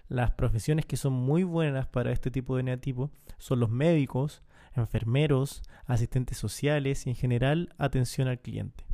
[0.09, 4.41] Las profesiones que son muy buenas para este tipo de eneatipo son los médicos,
[4.73, 8.85] enfermeros, asistentes sociales y en general atención al cliente.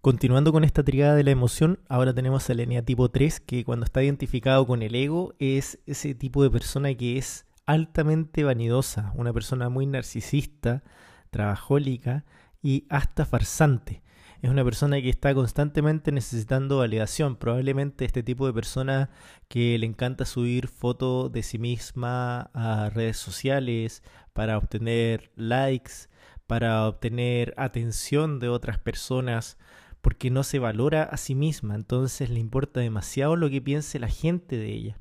[0.00, 4.02] Continuando con esta triada de la emoción, ahora tenemos el eneatipo 3 que cuando está
[4.02, 9.68] identificado con el ego es ese tipo de persona que es altamente vanidosa, una persona
[9.68, 10.82] muy narcisista,
[11.28, 12.24] trabajólica
[12.62, 14.02] y hasta farsante
[14.42, 17.36] es una persona que está constantemente necesitando validación.
[17.36, 19.10] Probablemente este tipo de persona
[19.48, 26.08] que le encanta subir fotos de sí misma a redes sociales para obtener likes,
[26.46, 29.58] para obtener atención de otras personas,
[30.00, 31.74] porque no se valora a sí misma.
[31.74, 34.98] Entonces le importa demasiado lo que piense la gente de ella.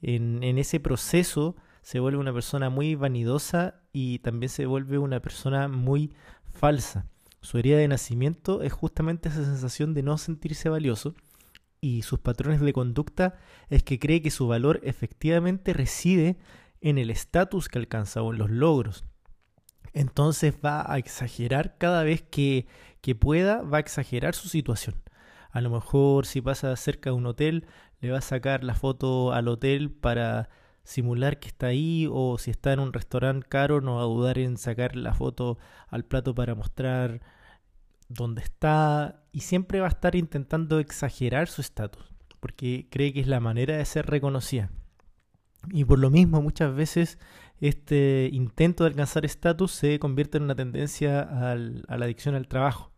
[0.00, 5.18] En, en ese proceso se vuelve una persona muy vanidosa y también se vuelve una
[5.18, 6.12] persona muy
[6.52, 7.06] falsa.
[7.40, 11.14] Su herida de nacimiento es justamente esa sensación de no sentirse valioso
[11.80, 13.38] y sus patrones de conducta
[13.70, 16.36] es que cree que su valor efectivamente reside
[16.80, 19.04] en el estatus que alcanza o en los logros.
[19.92, 22.66] Entonces va a exagerar cada vez que,
[23.00, 24.96] que pueda, va a exagerar su situación.
[25.50, 27.66] A lo mejor si pasa cerca de un hotel,
[28.00, 30.48] le va a sacar la foto al hotel para
[30.90, 34.38] simular que está ahí o si está en un restaurante caro no va a dudar
[34.38, 37.20] en sacar la foto al plato para mostrar
[38.08, 42.02] dónde está y siempre va a estar intentando exagerar su estatus
[42.40, 44.70] porque cree que es la manera de ser reconocida.
[45.70, 47.18] Y por lo mismo muchas veces
[47.60, 52.89] este intento de alcanzar estatus se convierte en una tendencia a la adicción al trabajo.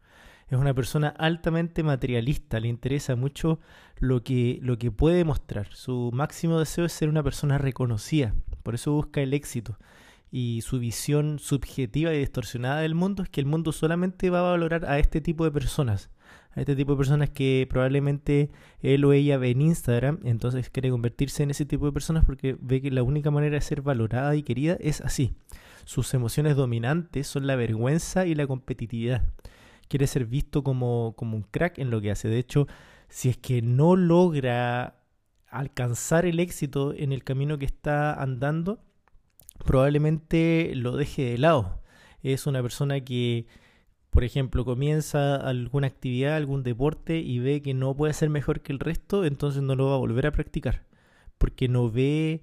[0.53, 3.59] Es una persona altamente materialista, le interesa mucho
[3.99, 5.73] lo que, lo que puede mostrar.
[5.73, 9.79] Su máximo deseo es ser una persona reconocida, por eso busca el éxito.
[10.31, 14.51] Y su visión subjetiva y distorsionada del mundo es que el mundo solamente va a
[14.51, 16.11] valorar a este tipo de personas,
[16.51, 18.51] a este tipo de personas que probablemente
[18.83, 22.59] él o ella ve en Instagram, entonces quiere convertirse en ese tipo de personas porque
[22.61, 25.35] ve que la única manera de ser valorada y querida es así.
[25.87, 29.25] Sus emociones dominantes son la vergüenza y la competitividad
[29.93, 32.27] quiere ser visto como, como un crack en lo que hace.
[32.27, 32.67] De hecho,
[33.11, 35.05] si es que no logra
[35.51, 38.81] alcanzar el éxito en el camino que está andando,
[39.67, 41.83] probablemente lo deje de lado.
[42.23, 43.47] Es una persona que
[44.13, 48.73] Por ejemplo, comienza alguna actividad, algún deporte y ve que no puede ser mejor que
[48.73, 50.85] el resto, entonces no lo va a volver a practicar.
[51.39, 52.43] Porque no ve,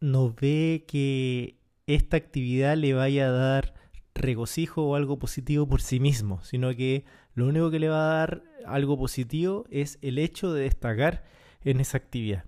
[0.00, 3.74] no ve que esta actividad le vaya a dar
[4.14, 8.16] regocijo o algo positivo por sí mismo, sino que lo único que le va a
[8.16, 11.24] dar algo positivo es el hecho de destacar
[11.62, 12.44] en esa actividad.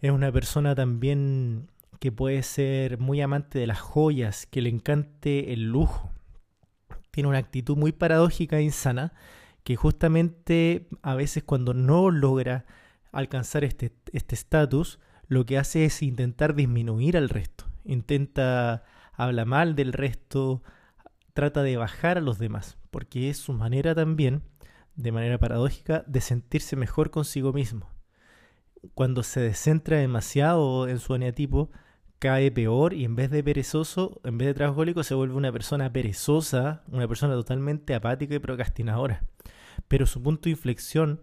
[0.00, 5.52] Es una persona también que puede ser muy amante de las joyas, que le encante
[5.52, 6.10] el lujo.
[7.10, 9.12] Tiene una actitud muy paradójica e insana,
[9.62, 12.64] que justamente a veces cuando no logra
[13.12, 17.66] alcanzar este estatus, este lo que hace es intentar disminuir al resto.
[17.84, 18.82] Intenta
[19.24, 20.62] hablar mal del resto,
[21.34, 24.42] trata de bajar a los demás, porque es su manera también,
[24.94, 27.88] de manera paradójica, de sentirse mejor consigo mismo.
[28.94, 31.70] Cuando se descentra demasiado en su eneatipo,
[32.18, 35.92] cae peor y en vez de perezoso, en vez de trabajólico, se vuelve una persona
[35.92, 39.24] perezosa, una persona totalmente apática y procrastinadora.
[39.88, 41.20] Pero su punto de inflexión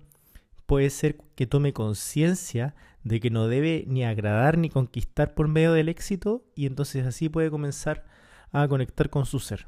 [0.68, 5.74] puede ser que tome conciencia de que no debe ni agradar ni conquistar por medio
[5.74, 8.06] del éxito y entonces así puede comenzar
[8.52, 9.68] a conectar con su ser.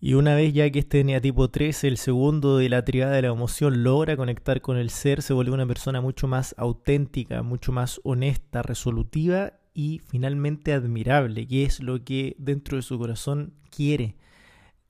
[0.00, 3.28] Y una vez ya que este eneatipo 3, el segundo de la triada de la
[3.28, 8.00] emoción, logra conectar con el ser, se vuelve una persona mucho más auténtica, mucho más
[8.04, 14.16] honesta, resolutiva y finalmente admirable, que es lo que dentro de su corazón quiere.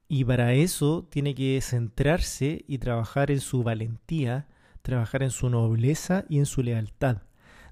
[0.08, 4.48] Y para eso tiene que centrarse y trabajar en su valentía,
[4.84, 7.22] trabajar en su nobleza y en su lealtad.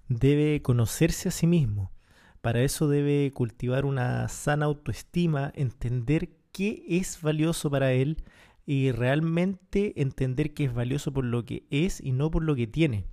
[0.08, 1.92] Debe conocerse a sí mismo.
[2.40, 8.24] Para eso debe cultivar una sana autoestima, entender qué es valioso para él
[8.66, 12.66] y realmente entender que es valioso por lo que es y no por lo que
[12.66, 13.06] tiene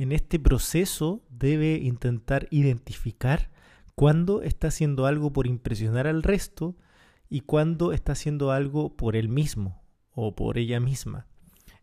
[0.00, 3.50] en este proceso debe intentar identificar
[3.94, 6.74] cuándo está haciendo algo por impresionar al resto
[7.28, 11.26] y cuándo está haciendo algo por él mismo o por ella misma.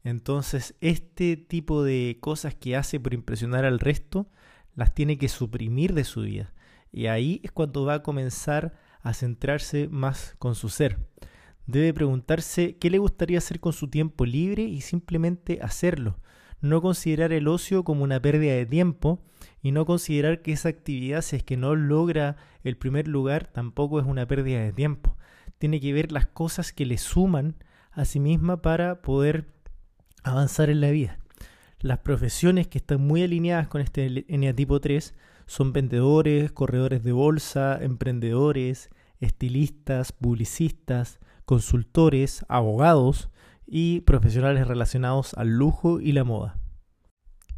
[0.03, 4.29] Entonces, este tipo de cosas que hace por impresionar al resto,
[4.75, 6.53] las tiene que suprimir de su vida.
[6.91, 10.99] Y ahí es cuando va a comenzar a centrarse más con su ser.
[11.65, 16.19] Debe preguntarse qué le gustaría hacer con su tiempo libre y simplemente hacerlo
[16.61, 19.19] no considerar el ocio como una pérdida de tiempo
[19.61, 23.99] y no considerar que esa actividad, si es que no logra el primer lugar, tampoco
[23.99, 25.15] es una pérdida de tiempo.
[25.57, 27.55] Tiene que ver las cosas que le suman
[27.91, 29.47] a sí misma para poder
[30.27, 31.19] avanzar en la vida.
[31.79, 35.13] Las profesiones que están muy alineadas con este eneatipo 3
[35.45, 43.29] son vendedores, corredores de bolsa, emprendedores, estilistas, publicistas, consultores, abogados,
[43.67, 46.57] y profesionales relacionados al lujo y la moda.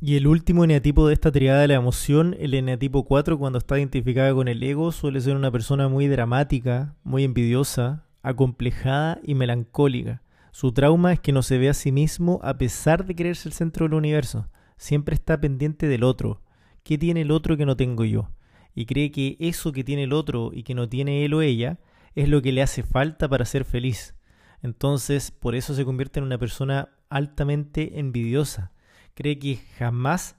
[0.02, 3.78] Y el último eneatipo de esta triada de la emoción, el eneatipo 4, cuando está
[3.78, 10.24] identificada con el ego, suele ser una persona muy dramática, muy envidiosa, acomplejada y melancólica.
[10.60, 13.54] Su trauma es que no se ve a sí mismo a pesar de creerse el
[13.54, 14.50] centro del universo.
[14.76, 16.42] Siempre está pendiente del otro.
[16.84, 18.34] ¿Qué tiene el otro que no tengo yo?
[18.76, 21.80] Y cree que eso que tiene el otro y que no tiene él o ella
[22.14, 24.16] es lo que le hace falta para ser feliz.
[24.62, 28.74] Entonces, por eso se convierte en una persona altamente envidiosa.
[29.14, 30.36] Cree que jamás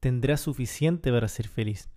[0.00, 1.88] tendrá suficiente para ser feliz.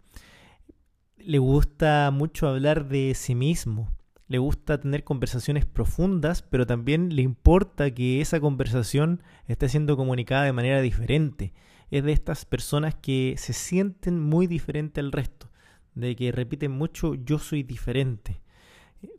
[1.17, 3.89] Le gusta mucho hablar de sí mismo.
[4.27, 10.43] Le gusta tener conversaciones profundas, pero también le importa que esa conversación esté siendo comunicada
[10.43, 11.53] de manera diferente.
[11.91, 15.51] Es de estas personas que se sienten muy diferente al resto,
[15.93, 18.41] de que repiten mucho yo soy diferente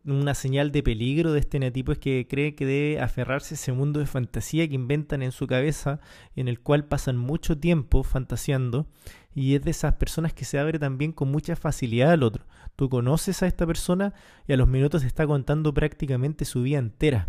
[0.04, 3.72] una señal de peligro de este eneatipo es que cree que debe aferrarse a ese
[3.72, 6.00] mundo de fantasía que inventan en su cabeza,
[6.34, 8.86] en el cual pasan mucho tiempo fantaseando,
[9.36, 12.46] y es de esas personas que se abre también con mucha facilidad al otro.
[12.74, 14.14] Tú conoces a esta persona
[14.48, 17.28] y a los minutos está contando prácticamente su vida entera.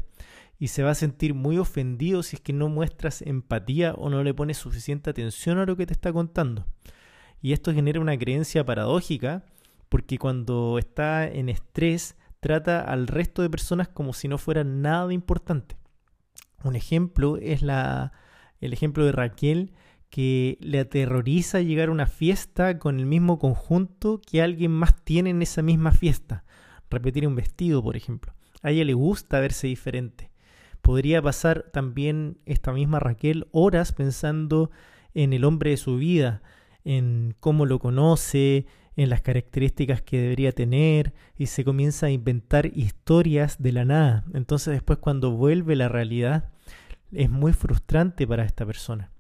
[0.58, 4.24] Y se va a sentir muy ofendido si es que no muestras empatía o no
[4.24, 6.66] le pones suficiente atención a lo que te está contando.
[7.42, 9.44] Y esto genera una creencia paradójica,
[9.90, 15.12] porque cuando está en estrés, trata al resto de personas como si no fuera nada
[15.12, 15.76] importante.
[16.64, 18.14] Un ejemplo es la,
[18.62, 19.74] el ejemplo de Raquel
[20.10, 25.32] que le aterroriza llegar a una fiesta con el mismo conjunto que alguien más tiene
[25.32, 26.44] en esa misma fiesta.
[26.90, 28.34] Repetir un vestido, por ejemplo.
[28.62, 30.32] A ella le gusta verse diferente.
[30.82, 34.72] Podría pasar también esta misma Raquel horas pensando
[35.14, 36.42] en el hombre de su vida,
[36.86, 42.66] en cómo lo conoce, en las características que debería tener y se comienza a inventar
[42.66, 44.26] historias de la nada.
[44.34, 46.50] Entonces después cuando vuelve la realidad
[47.12, 49.12] es muy frustrante para esta persona.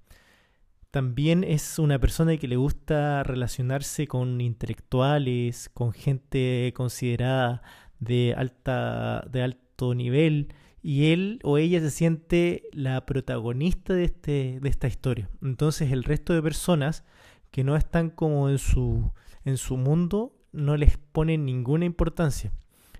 [0.98, 7.62] También es una persona que le gusta relacionarse con intelectuales, con gente considerada
[8.00, 14.60] de, alta, de alto nivel y él o ella se siente la protagonista de, este,
[14.60, 15.30] de esta historia.
[15.44, 17.04] Entonces el resto de personas
[17.52, 19.12] que no están como en su,
[19.46, 22.52] en su mundo no les ponen ninguna importancia.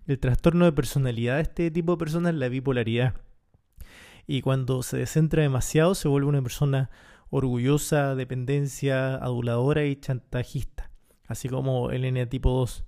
[0.06, 3.16] El trastorno de personalidad de este tipo de personas es la bipolaridad.
[4.28, 6.92] Y cuando se descentra demasiado se vuelve una persona
[7.30, 10.92] orgullosa, dependencia, aduladora y chantajista,
[11.28, 12.86] así como el N tipo 2.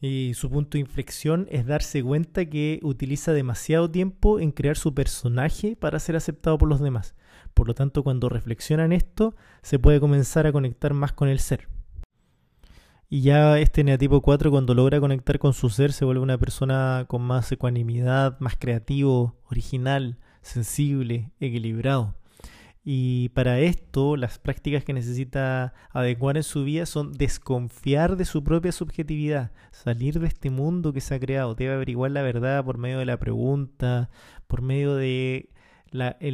[0.00, 4.92] Y su punto de inflexión es darse cuenta que utiliza demasiado tiempo en crear su
[4.92, 7.14] personaje para ser aceptado por los demás.
[7.54, 11.68] Por lo tanto, cuando reflexionan esto, se puede comenzar a conectar más con el ser.
[13.08, 17.04] Y ya este neatipo 4 cuando logra conectar con su ser se vuelve una persona
[17.06, 22.16] con más ecuanimidad, más creativo, original, sensible, equilibrado.
[22.86, 28.44] Y para esto, las prácticas que necesita adecuar en su vida son desconfiar de su
[28.44, 31.54] propia subjetividad, salir de este mundo que se ha creado.
[31.54, 34.10] Debe averiguar la verdad por medio de la pregunta,
[34.46, 35.48] por medio de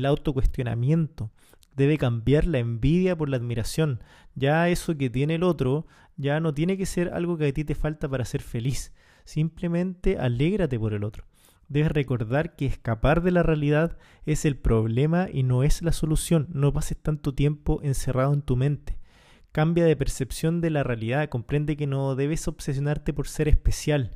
[0.05, 1.31] autocuestionamiento.
[1.77, 4.03] Debe cambiar la envidia por la admiración.
[4.35, 5.87] Ya eso que tiene el otro,
[6.17, 8.93] ya no tiene que ser algo que a ti te falta para ser feliz.
[9.25, 11.30] Simplemente alégrate por el otro
[11.71, 13.97] debes recordar que escapar de la realidad
[14.27, 16.49] es el problema y no es la solución.
[16.53, 18.99] No pases tanto tiempo encerrado en tu mente.
[19.53, 21.29] Cambia de percepción de la realidad.
[21.29, 24.11] Comprende que no debes obsesionarte por ser especial.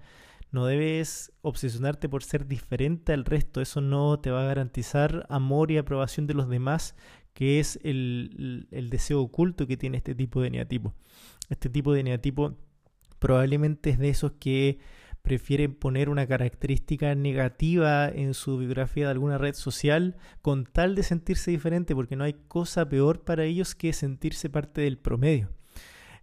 [0.50, 3.60] No debes obsesionarte por ser diferente al resto.
[3.60, 6.96] Eso no te va a garantizar amor y aprobación de los demás,
[7.34, 10.92] que es el, deseo oculto que tiene este tipo de neatipo.
[11.50, 12.56] Este tipo de neatipo
[13.20, 14.78] probablemente es de esos que
[15.24, 21.02] prefieren poner una característica negativa en su biografía de alguna red social con tal de
[21.02, 25.48] sentirse diferente, porque no hay cosa peor para ellos que sentirse parte del promedio.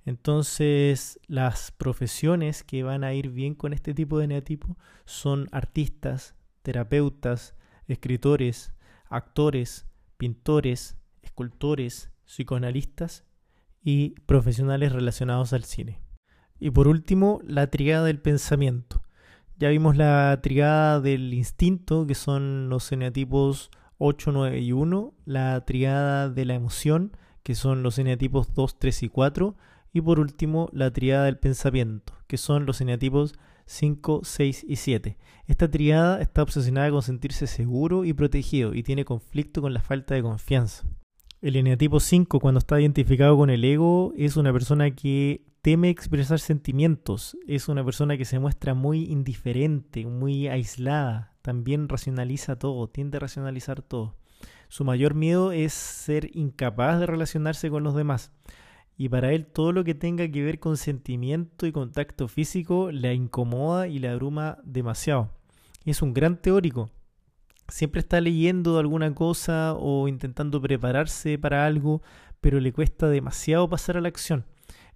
[0.05, 6.35] Entonces, las profesiones que van a ir bien con este tipo de neatipo son artistas,
[6.61, 7.55] terapeutas,
[7.87, 8.71] escritores,
[9.09, 9.87] actores,
[10.17, 13.23] pintores, escultores, psicoanalistas
[13.83, 16.00] y profesionales relacionados al cine.
[16.61, 19.01] Y por último, la trigada del pensamiento.
[19.57, 25.65] Ya vimos la trigada del instinto, que son los eneatipos 8, 9 y 1, la
[25.65, 29.55] trigada de la emoción, que son los eneatipos 2, 3 y 4,
[29.91, 33.33] y por último la triada del pensamiento, que son los eneatipos
[33.65, 35.17] 5, 6 y 7.
[35.47, 40.13] Esta triada está obsesionada con sentirse seguro y protegido y tiene conflicto con la falta
[40.13, 40.87] de confianza.
[41.41, 46.39] El eneatipo 5, cuando está identificado con el ego, es una persona que teme expresar
[46.39, 53.17] sentimientos, es una persona que se muestra muy indiferente, muy aislada, también racionaliza todo, tiende
[53.17, 54.15] a racionalizar todo.
[54.69, 58.31] Su mayor miedo es ser incapaz de relacionarse con los demás.
[58.97, 63.13] Y para él todo lo que tenga que ver con sentimiento y contacto físico le
[63.13, 65.29] incomoda y le abruma demasiado.
[65.85, 66.89] Es un gran teórico,
[67.67, 72.01] siempre está leyendo alguna cosa o intentando prepararse para algo,
[72.39, 74.45] pero le cuesta demasiado pasar a la acción.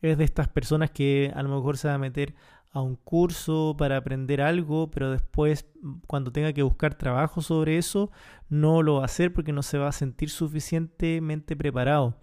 [0.05, 2.35] Es de estas personas que a lo mejor se va a meter
[2.71, 5.65] a un curso para aprender algo, pero después
[6.07, 8.11] cuando tenga que buscar trabajo sobre eso,
[8.49, 12.15] no lo va a hacer porque no se va a sentir suficientemente preparado.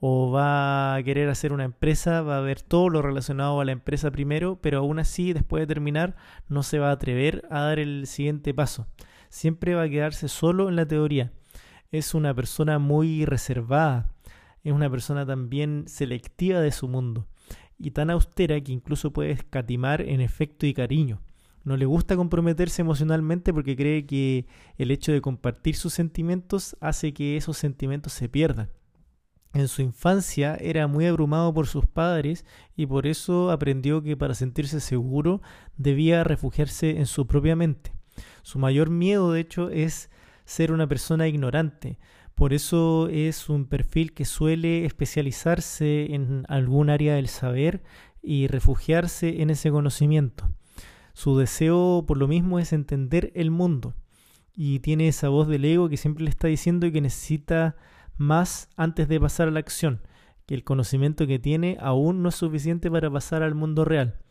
[0.00, 3.72] O va a querer hacer una empresa, va a ver todo lo relacionado a la
[3.72, 6.16] empresa primero, pero aún así, después de terminar,
[6.48, 8.88] no se va a atrever a dar el siguiente paso
[9.32, 11.32] siempre va a quedarse solo en la teoría.
[11.90, 14.11] Es una persona muy reservada,
[14.64, 17.26] es una persona también selectiva de su mundo
[17.78, 21.20] y tan austera que incluso puede escatimar en efecto y cariño.
[21.64, 24.46] No le gusta comprometerse emocionalmente porque cree que
[24.78, 28.70] el hecho de compartir sus sentimientos hace que esos sentimientos se pierdan.
[29.54, 32.44] En su infancia era muy abrumado por sus padres
[32.74, 35.42] y por eso aprendió que para sentirse seguro
[35.76, 37.92] debía refugiarse en su propia mente.
[38.42, 40.10] Su mayor miedo, de hecho, es
[40.44, 41.98] ser una persona ignorante.
[42.34, 47.82] Por eso es un perfil que suele especializarse en algún área del saber
[48.22, 50.50] y refugiarse en ese conocimiento.
[51.12, 53.94] Su deseo, por lo mismo, es entender el mundo.
[54.54, 57.76] Y tiene esa voz del ego que siempre le está diciendo que necesita
[58.16, 60.00] más antes de pasar a la acción,
[60.46, 64.21] que el conocimiento que tiene aún no es suficiente para pasar al mundo real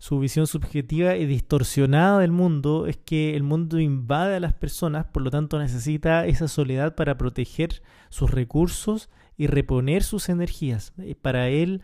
[0.00, 5.04] su visión subjetiva y distorsionada del mundo es que el mundo invade a las personas,
[5.04, 10.94] por lo tanto necesita esa soledad para proteger sus recursos y reponer sus energías.
[11.20, 11.82] Para él,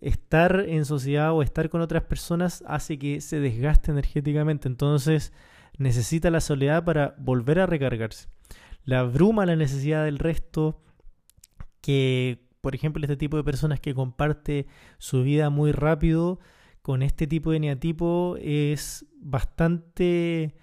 [0.00, 5.32] estar en sociedad o estar con otras personas hace que se desgaste energéticamente, entonces
[5.78, 8.26] necesita la soledad para volver a recargarse.
[8.84, 10.82] La abruma la necesidad del resto
[11.80, 14.66] que, por ejemplo, este tipo de personas que comparte
[14.98, 16.40] su vida muy rápido,
[16.82, 20.54] con este tipo de neatipo es bastante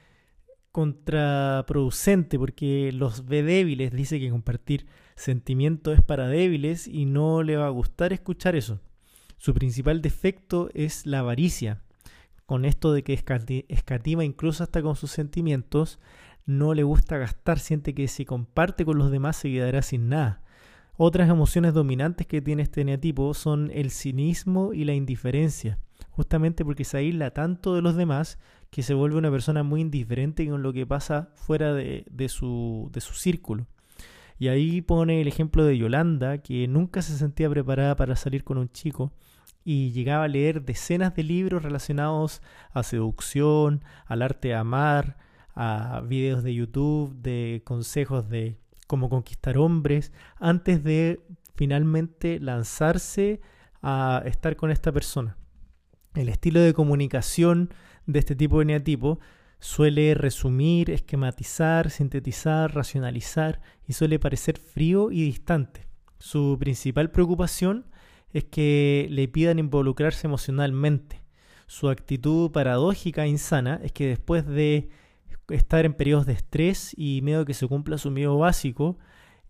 [0.72, 7.58] contraproducente porque los ve débiles, dice que compartir sentimientos es para débiles y no le
[7.58, 8.80] va a gustar escuchar eso.
[9.38, 11.82] Su principal defecto es la avaricia.
[12.46, 16.00] Con esto de que escatima incluso hasta con sus sentimientos,
[16.46, 20.42] no le gusta gastar, siente que si comparte con los demás se quedará sin nada.
[20.98, 25.80] Otras emociones dominantes que tiene este eneatipo son el cinismo y la indiferencia,
[26.20, 28.40] justamente porque se aísla tanto de los demás
[28.72, 33.00] que se vuelve una persona muy indiferente con lo que pasa fuera de, su, de
[33.00, 33.68] su círculo.
[34.38, 38.58] Y ahí pone el ejemplo de Yolanda, que nunca se sentía preparada para salir con
[38.58, 39.14] un chico
[39.64, 42.42] y llegaba a leer decenas de libros relacionados
[42.74, 45.16] a seducción, al arte de amar,
[45.56, 48.58] a videos de YouTube, de consejos de
[48.88, 51.22] cómo conquistar hombres, antes de
[51.56, 53.40] finalmente lanzarse
[53.82, 55.39] a estar con esta persona.
[56.16, 57.74] El estilo de comunicación
[58.06, 59.20] de este tipo de neatipo
[59.60, 65.88] suele resumir, esquematizar, sintetizar, racionalizar y suele parecer frío y distante.
[66.18, 67.86] Su principal preocupación
[68.32, 71.22] es que le pidan involucrarse emocionalmente.
[71.68, 74.90] Su actitud paradójica e insana es que después de
[75.50, 78.98] estar en periodos de estrés y miedo que se cumpla su miedo básico,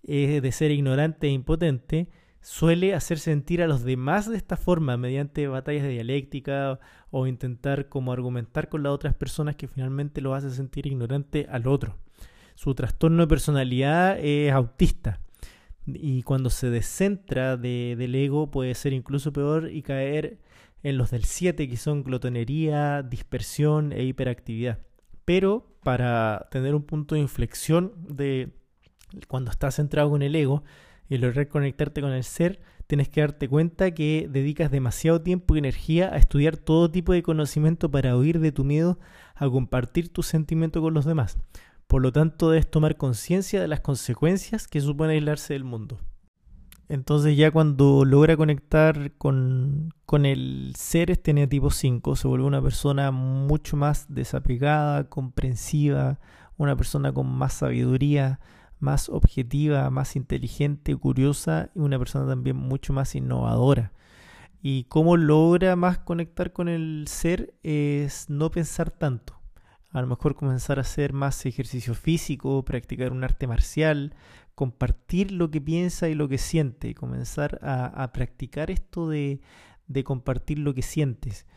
[0.03, 2.09] es de ser ignorante e impotente,
[2.41, 6.79] suele hacer sentir a los demás de esta forma mediante batallas de dialéctica
[7.11, 11.67] o intentar como argumentar con las otras personas que finalmente lo hace sentir ignorante al
[11.67, 11.97] otro.
[12.55, 15.19] Su trastorno de personalidad es autista
[15.85, 20.39] y cuando se descentra del ego puede ser incluso peor y caer
[20.83, 24.79] en los del 7 que son glotonería, dispersión e hiperactividad.
[25.25, 28.51] Pero para tener un punto de inflexión de
[29.27, 30.63] cuando estás centrado con el ego,
[31.09, 35.59] y lograr conectarte con el ser, tienes que darte cuenta que dedicas demasiado tiempo y
[35.59, 38.99] energía a estudiar todo tipo de conocimiento para huir de tu miedo
[39.35, 41.37] a compartir tus sentimientos con los demás.
[41.87, 45.99] Por lo tanto, debes tomar conciencia de las consecuencias que supone aislarse del mundo.
[46.87, 52.61] Entonces ya cuando logra conectar con, con el ser este tipo 5, se vuelve una
[52.63, 56.19] persona mucho más desapegada, comprensiva,
[56.57, 58.39] una persona con más sabiduría,
[58.79, 63.93] más objetiva, más inteligente, curiosa y una persona también mucho más innovadora.
[64.61, 69.39] Y cómo logra más conectar con el ser es no pensar tanto.
[69.91, 74.13] A lo mejor comenzar a hacer más ejercicio físico, practicar un arte marcial,
[74.53, 79.41] compartir lo que piensa y lo que siente, comenzar a, practicar esto de,
[79.87, 81.47] de compartir lo que sientes.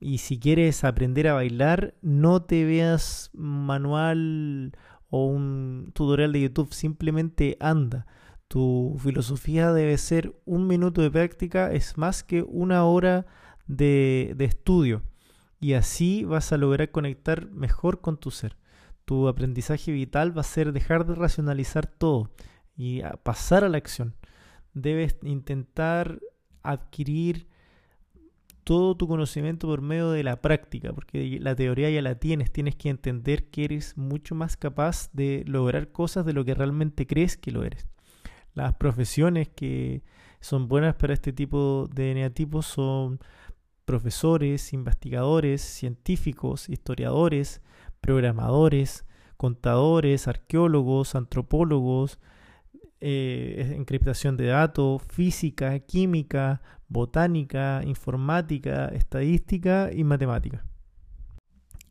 [0.00, 4.72] Y si quieres aprender a bailar, no te veas manual
[5.14, 8.04] o un tutorial de YouTube, simplemente anda.
[8.48, 13.24] Tu filosofía debe ser un minuto de práctica, es más que una hora
[13.68, 15.02] de, estudio.
[15.60, 18.56] Y así vas a lograr conectar mejor con tu ser.
[19.04, 22.32] Tu aprendizaje vital va a ser dejar de racionalizar todo
[22.76, 24.16] y pasar a la acción.
[24.72, 26.18] Debes intentar
[26.64, 27.46] adquirir
[28.64, 32.74] todo tu conocimiento por medio de la práctica, porque la teoría ya la tienes, tienes
[32.76, 37.36] que entender que eres mucho más capaz de lograr cosas de lo que realmente crees
[37.36, 37.86] que lo eres.
[38.54, 40.02] Las profesiones que
[40.40, 43.20] son buenas para este tipo de neatipos son
[43.84, 47.60] profesores, investigadores, científicos, historiadores,
[48.00, 49.04] programadores,
[49.36, 52.18] contadores, arqueólogos, antropólogos,
[53.00, 60.64] eh, encriptación de datos, física, química, botánica, informática, estadística y matemática.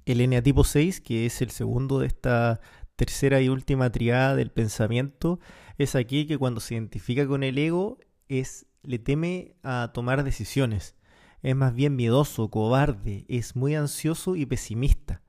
[0.06, 2.60] El eneatipo 6, que es el segundo de esta
[2.96, 5.39] tercera y última triada del pensamiento,
[5.78, 10.96] es aquí que cuando se identifica con el ego es le teme a tomar decisiones.
[11.41, 15.22] Es más bien miedoso, cobarde, es muy ansioso y pesimista.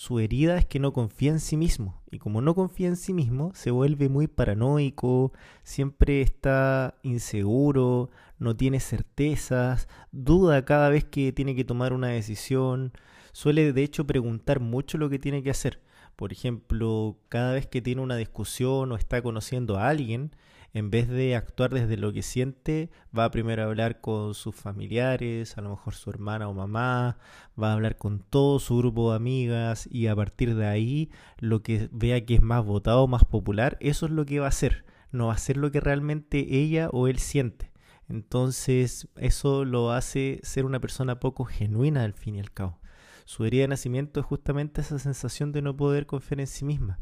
[0.00, 3.12] Su herida es que no confía en sí mismo y como no confía en sí
[3.12, 11.32] mismo se vuelve muy paranoico, siempre está inseguro, no tiene certezas, duda cada vez que
[11.32, 12.94] tiene que tomar una decisión,
[13.32, 15.82] suele de hecho preguntar mucho lo que tiene que hacer.
[16.16, 20.34] Por ejemplo, cada vez que tiene una discusión o está conociendo a alguien,
[20.72, 25.58] en vez de actuar desde lo que siente, va primero a hablar con sus familiares,
[25.58, 27.18] a lo mejor su hermana o mamá,
[27.60, 31.62] va a hablar con todo su grupo de amigas y a partir de ahí lo
[31.62, 34.84] que vea que es más votado, más popular, eso es lo que va a hacer,
[35.10, 37.72] no va a ser lo que realmente ella o él siente.
[38.08, 42.78] Entonces eso lo hace ser una persona poco genuina al fin y al cabo.
[43.24, 46.98] Su herida de nacimiento es justamente esa sensación de no poder confiar en sí misma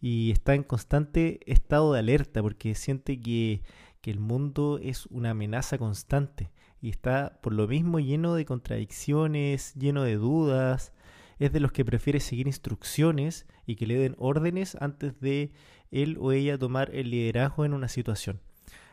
[0.00, 3.62] y está en constante estado de alerta porque siente que,
[4.02, 6.50] el mundo es una amenaza constante
[6.80, 10.92] y está por lo mismo lleno de contradicciones, lleno de dudas,
[11.38, 15.52] es de los que prefiere seguir instrucciones y que le den órdenes antes de
[15.92, 18.40] él o ella tomar el liderazgo en una situación.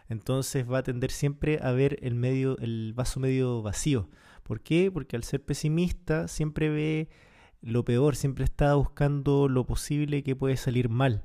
[0.09, 4.09] Entonces va a tender siempre a ver el, medio, el vaso medio vacío.
[4.43, 4.91] ¿Por qué?
[4.91, 7.09] Porque al ser pesimista siempre ve
[7.62, 11.24] lo peor, siempre está buscando lo posible que puede salir mal.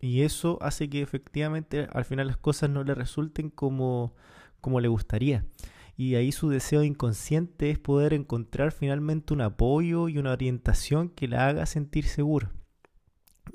[0.00, 4.14] Y eso hace que efectivamente al final las cosas no le resulten como,
[4.60, 5.46] como le gustaría.
[5.96, 11.28] Y ahí su deseo inconsciente es poder encontrar finalmente un apoyo y una orientación que
[11.28, 12.52] la haga sentir segura.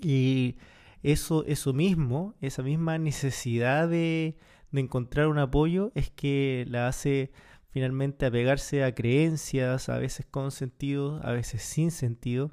[0.02, 0.56] Y
[1.04, 4.38] eso, eso mismo, esa misma necesidad de,
[4.72, 7.32] de encontrar un apoyo es que la hace
[7.70, 12.52] finalmente apegarse a creencias, a veces con sentido, a veces sin sentido,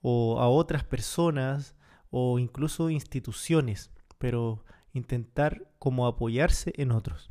[0.00, 1.74] o a otras personas,
[2.10, 7.30] o incluso instituciones, pero intentar como apoyarse en otros.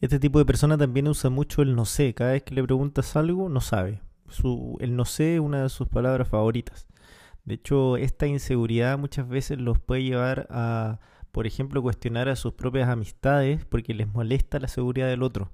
[0.00, 2.12] Este tipo de persona también usa mucho el no sé.
[2.14, 4.00] Cada vez que le preguntas algo, no sabe.
[4.28, 6.88] Su, el no sé es una de sus palabras favoritas.
[7.44, 10.98] De hecho, esta inseguridad muchas veces los puede llevar a,
[11.30, 15.52] por ejemplo, cuestionar a sus propias amistades porque les molesta la seguridad del otro.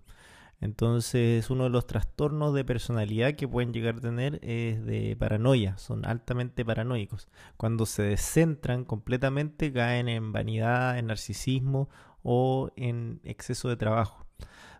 [0.61, 5.79] Entonces, uno de los trastornos de personalidad que pueden llegar a tener es de paranoia,
[5.79, 7.29] son altamente paranoicos.
[7.57, 11.89] Cuando se descentran completamente caen en vanidad, en narcisismo
[12.23, 14.27] o en exceso de trabajo.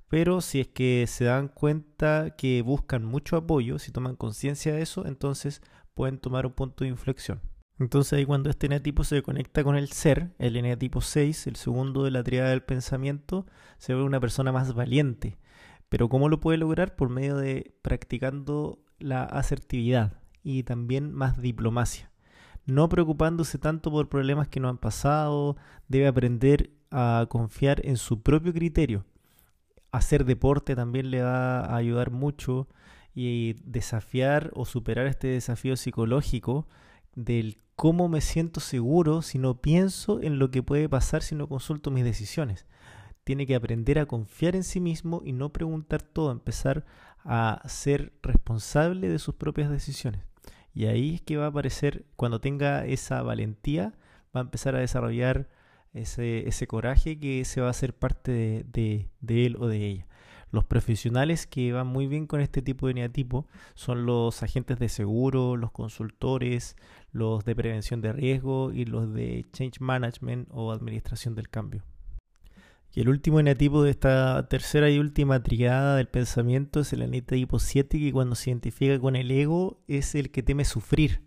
[0.09, 4.83] Pero si es que se dan cuenta que buscan mucho apoyo, si toman conciencia de
[4.83, 5.63] eso, entonces
[5.95, 7.41] pueden tomar un punto de inflexión.
[7.79, 12.03] Entonces ahí cuando este eneatipo se conecta con el ser, el eneatipo 6, el segundo
[12.03, 13.47] de la triada del pensamiento,
[13.79, 15.39] se ve una persona más valiente,
[15.89, 16.97] pero ¿cómo lo puede lograr?
[16.97, 22.11] Por medio de practicando la asertividad y también más diplomacia.
[22.67, 25.57] No preocupándose tanto por problemas que no han pasado,
[25.89, 29.05] debe aprender a confiar en su propio criterio.
[29.91, 32.69] Hacer deporte también le va a ayudar mucho
[33.15, 36.69] y desafiar o superar este desafío psicológico
[37.15, 41.49] del cómo me siento seguro si no pienso en lo que puede pasar si no
[41.49, 42.67] consulto mis decisiones
[43.29, 46.87] tiene que aprender a confiar en sí mismo y no preguntar todo, empezar
[47.25, 50.23] a ser responsable de sus propias decisiones.
[50.73, 53.93] Y ahí es que va a aparecer, cuando tenga esa valentía,
[54.35, 55.51] va a empezar a desarrollar
[55.93, 60.07] ese, coraje que se va a hacer parte de, de, él o de ella.
[60.51, 64.89] Los profesionales que van muy bien con este tipo de neatipo son los agentes de
[64.89, 66.77] seguro, los consultores,
[67.13, 71.85] los de prevención de riesgo y los de change management o administración del cambio.
[72.99, 77.61] Y el último eneatipo de esta tercera y última triada del pensamiento es el eneatipo
[77.61, 81.23] 7, que cuando se identifica con el ego es el que teme sufrir.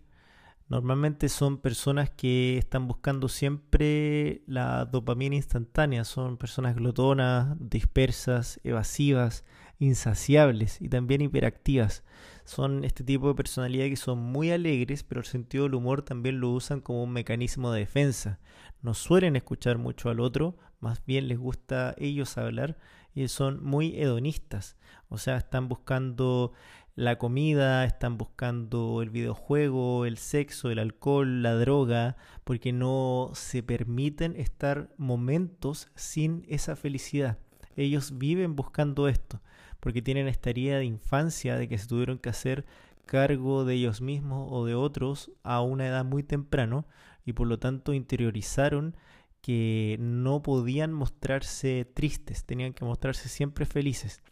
[0.68, 9.46] Normalmente son personas que están buscando siempre la dopamina instantánea, son personas glotonas, dispersas, evasivas,
[9.78, 12.04] insaciables y también hiperactivas.
[12.44, 16.40] Son este tipo de personalidad que son muy alegres, pero el sentido del humor también
[16.40, 18.40] lo usan como un mecanismo de defensa.
[18.82, 22.76] No suelen escuchar mucho al otro, más bien les gusta ellos hablar
[23.14, 24.76] y son muy hedonistas.
[25.08, 26.52] O sea, están buscando
[26.94, 33.62] la comida, están buscando el videojuego, el sexo, el alcohol, la droga, porque no se
[33.62, 37.38] permiten estar momentos sin esa felicidad.
[37.76, 39.40] Ellos viven buscando esto
[39.82, 42.64] porque tienen esta herida de infancia de que se tuvieron que hacer
[43.04, 46.86] cargo de ellos mismos o de otros a una edad muy temprano
[47.24, 48.96] y por lo tanto interiorizaron
[49.40, 54.22] que no podían mostrarse tristes, tenían que mostrarse siempre felices.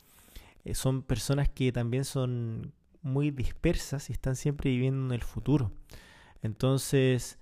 [0.64, 2.72] Eh, son personas que también son
[3.02, 5.72] muy dispersas y están siempre viviendo en el futuro.
[6.42, 7.40] Entonces,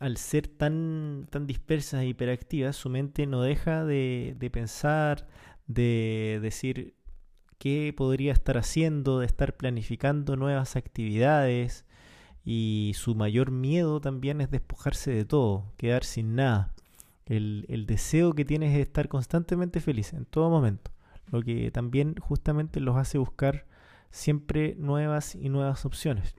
[0.00, 5.28] al ser tan, tan dispersas e hiperactivas, su mente no deja de, de pensar,
[5.68, 6.96] de decir,
[7.60, 11.84] qué podría estar haciendo, de estar planificando nuevas actividades
[12.42, 16.72] y su mayor miedo también es despojarse de todo, quedar sin nada.
[17.26, 20.90] El, deseo que tienes es estar constantemente feliz en todo momento,
[21.30, 23.66] lo que también justamente los hace buscar
[24.10, 26.34] siempre nuevas y nuevas opciones.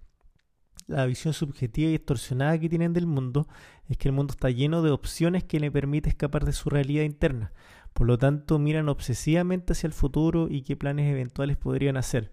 [0.88, 3.48] La visión subjetiva y distorsionada que tienen del mundo
[3.88, 7.04] es que el mundo está lleno de opciones que le permite escapar de su realidad
[7.04, 7.54] interna,
[7.94, 12.32] por lo tanto, miran obsesivamente hacia el futuro y qué planes eventuales podrían hacer.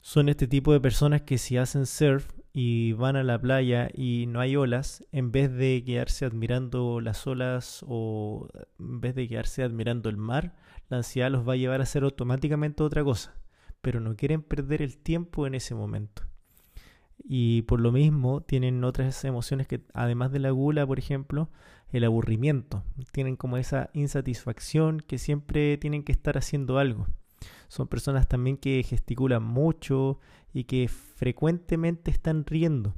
[0.00, 4.26] Son este tipo de personas que si hacen surf y van a la playa y
[4.28, 9.62] no hay olas, en vez de quedarse admirando las olas o en vez de quedarse
[9.62, 10.54] admirando el mar,
[10.88, 13.34] la ansiedad los va a llevar a hacer automáticamente otra cosa,
[13.82, 16.22] pero no quieren perder el tiempo en ese momento
[17.28, 21.50] y por lo mismo tienen otras emociones que además de la gula, por ejemplo,
[21.92, 22.82] el aburrimiento.
[23.12, 27.06] Tienen como esa insatisfacción que siempre tienen que estar haciendo algo.
[27.68, 30.20] Son personas también que gesticulan mucho
[30.52, 32.94] y que frecuentemente están riendo.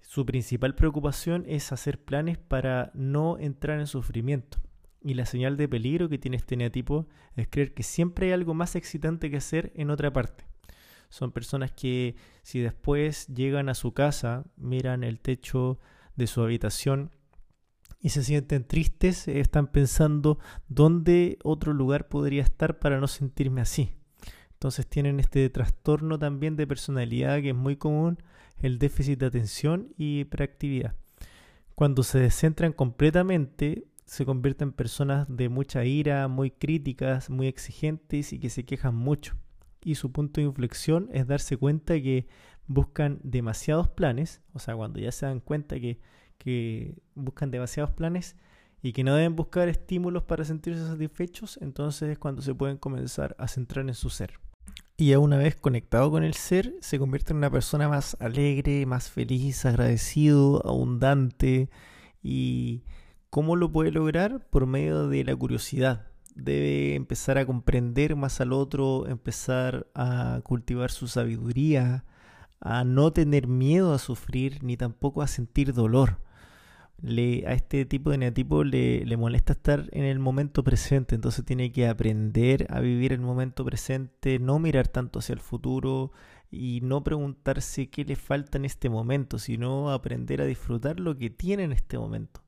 [0.00, 4.58] Su principal preocupación es hacer planes para no entrar en sufrimiento.
[5.02, 7.06] Y la señal de peligro que tiene este eneatipo
[7.36, 10.44] es creer que siempre hay algo más excitante que hacer en otra parte.
[11.08, 15.78] Son personas que si después llegan a su casa, miran el techo
[16.16, 17.10] de su habitación
[18.00, 20.38] y se sienten tristes, están pensando
[20.68, 23.92] dónde otro lugar podría estar para no sentirme así.
[24.52, 28.18] Entonces tienen este trastorno también de personalidad que es muy común,
[28.58, 30.94] el déficit de atención y hiperactividad.
[31.74, 38.32] Cuando se descentran completamente, se convierten en personas de mucha ira, muy críticas, muy exigentes
[38.32, 39.36] y que se quejan mucho.
[39.84, 42.26] Y su punto de inflexión es darse cuenta que
[42.66, 46.00] buscan demasiados planes, o sea, cuando ya se dan cuenta que
[46.48, 48.34] que buscan demasiados planes
[48.80, 53.36] y que no deben buscar estímulos para sentirse satisfechos, entonces es cuando se pueden comenzar
[53.38, 54.40] a centrar en su ser.
[54.96, 58.86] Y ya una vez conectado con el ser, se convierte en una persona más alegre,
[58.86, 61.68] más feliz, agradecido, abundante.
[62.22, 62.82] ¿Y
[63.28, 64.48] cómo lo puede lograr?
[64.48, 66.06] Por medio de la curiosidad.
[66.34, 72.06] Debe empezar a comprender más al otro, empezar a cultivar su sabiduría,
[72.58, 76.26] a no tener miedo a sufrir ni tampoco a sentir dolor
[77.00, 81.44] le, a este tipo de neatipo le, le, molesta estar en el momento presente, entonces
[81.44, 86.12] tiene que aprender a vivir el momento presente, no mirar tanto hacia el futuro
[86.50, 91.30] y no preguntarse qué le falta en este momento, sino aprender a disfrutar lo que
[91.30, 92.42] tiene en este momento.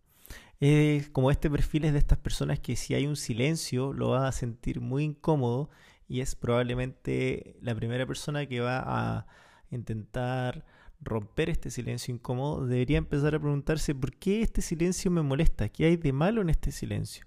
[0.59, 4.29] Es como este perfil es de estas personas que si hay un silencio lo va
[4.29, 5.71] a sentir muy incómodo
[6.07, 9.27] y es probablemente la primera persona que va a
[9.71, 10.67] intentar
[11.01, 15.87] romper este silencio incómodo, debería empezar a preguntarse por qué este silencio me molesta, qué
[15.87, 17.27] hay de malo en este silencio.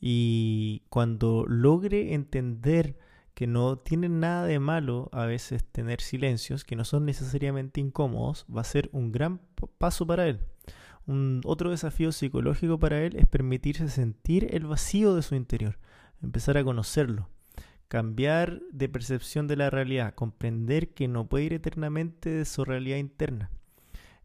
[0.00, 2.96] Y cuando logre entender
[3.34, 8.46] que no tiene nada de malo a veces tener silencios, que no son necesariamente incómodos,
[8.54, 9.40] va a ser un gran
[9.78, 10.40] paso para él.
[11.06, 15.78] Un otro desafío psicológico para él es permitirse sentir el vacío de su interior,
[16.22, 17.28] empezar a conocerlo
[17.88, 22.96] cambiar de percepción de la realidad, comprender que no puede ir eternamente de su realidad
[22.96, 23.50] interna.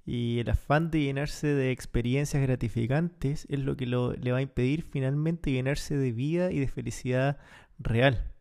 [0.05, 4.83] Y el afán de llenarse de experiencias gratificantes es lo que le va a impedir
[4.83, 7.37] finalmente llenarse de vida y de felicidad
[7.77, 8.31] real.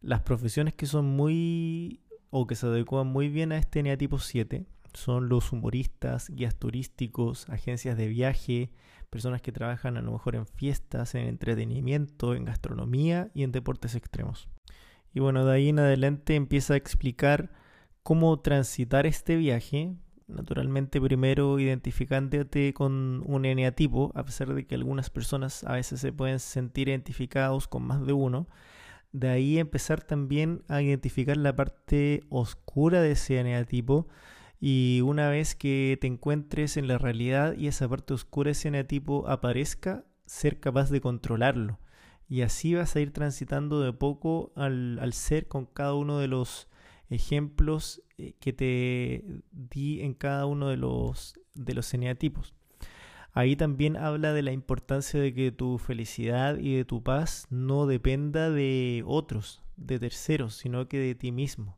[0.00, 4.64] Las profesiones que son muy o que se adecuan muy bien a este neatipo 7
[4.92, 8.70] son los humoristas, guías turísticos, agencias de viaje,
[9.06, 13.94] personas que trabajan a lo mejor en fiestas, en entretenimiento, en gastronomía y en deportes
[13.94, 14.48] extremos.
[15.14, 17.50] Y bueno, de ahí en adelante empieza a explicar
[18.02, 19.96] cómo transitar este viaje,
[20.28, 26.12] naturalmente primero identificándote con un eneatipo, a pesar de que algunas personas a veces se
[26.12, 28.46] pueden sentir identificados con más de uno.
[29.12, 34.08] De ahí empezar también a identificar la parte oscura de ese eneatipo,
[34.60, 39.28] y una vez que te encuentres en la realidad y esa parte oscura, ese eneatipo
[39.28, 41.78] aparezca, ser capaz de controlarlo.
[42.28, 46.28] Y así vas a ir transitando de poco al, al ser con cada uno de
[46.28, 46.68] los
[47.10, 51.94] ejemplos eh, que te di en cada uno de los, de los.
[53.32, 57.86] Ahí también habla de la importancia de que tu felicidad y de tu paz no
[57.86, 61.76] dependa de otros, de terceros, sino que de ti mismo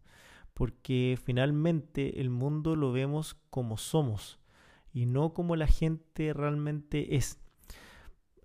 [0.59, 4.40] porque finalmente el mundo lo vemos como somos
[4.92, 7.38] y no como la gente realmente es.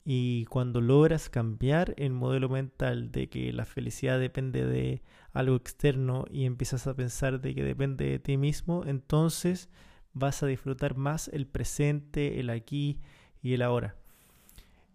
[0.06, 5.02] Y cuando logras cambiar el modelo mental de que la felicidad depende de
[5.32, 9.72] algo externo y empiezas a pensar de que depende de ti mismo, entonces
[10.14, 13.00] vas a disfrutar más el presente, el aquí
[13.42, 13.96] y el ahora.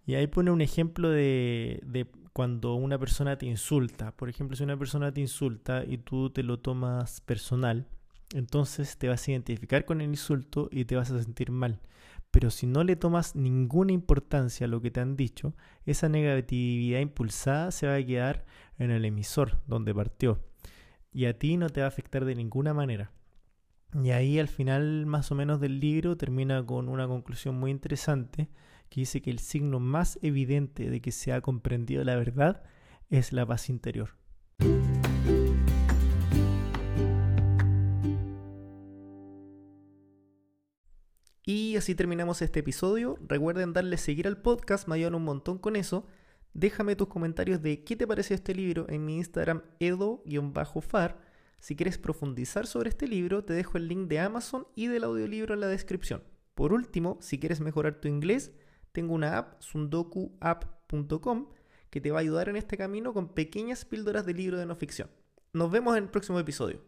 [0.06, 4.12] Y ahí pone un ejemplo de, de cuando una persona te insulta.
[4.12, 7.86] Por ejemplo, si una persona te insulta y tú te lo tomas personal,
[8.34, 11.80] entonces te vas a identificar con el insulto y te vas a sentir mal.
[12.30, 15.54] Pero si no le tomas ninguna importancia a lo que te han dicho,
[15.86, 18.44] esa negatividad impulsada se va a quedar
[18.78, 20.40] en el emisor donde partió.
[21.10, 23.12] Y a ti no te va a afectar de ninguna manera.
[23.94, 28.50] Y ahí al final más o menos del libro termina con una conclusión muy interesante
[28.88, 32.62] que dice que el signo más evidente de que se ha comprendido la verdad
[33.10, 34.10] es la paz interior.
[41.44, 43.18] Y así terminamos este episodio.
[43.26, 46.06] Recuerden darle seguir al podcast, me ayudan un montón con eso.
[46.52, 51.22] Déjame tus comentarios de qué te pareció este libro en mi Instagram edo-far.
[51.58, 55.54] Si quieres profundizar sobre este libro, te dejo el link de Amazon y del audiolibro
[55.54, 56.22] en la descripción.
[56.54, 58.52] Por último, si quieres mejorar tu inglés,
[58.98, 61.46] tengo una app, sundokuapp.com,
[61.88, 64.74] que te va a ayudar en este camino con pequeñas píldoras de libro de no
[64.74, 65.08] ficción.
[65.52, 66.82] Nos vemos en el próximo episodio.